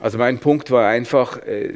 [0.00, 1.74] Also mein Punkt war einfach, äh,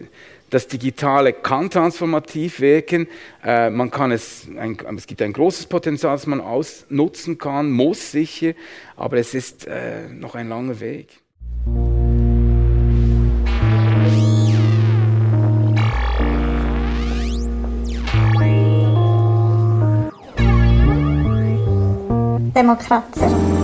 [0.50, 3.08] das Digitale kann transformativ wirken.
[3.44, 8.12] Äh, man kann es, ein, es gibt ein großes Potenzial, das man ausnutzen kann, muss
[8.12, 8.52] sicher,
[8.96, 11.20] aber es ist äh, noch ein langer Weg.
[22.56, 23.55] Demokratie.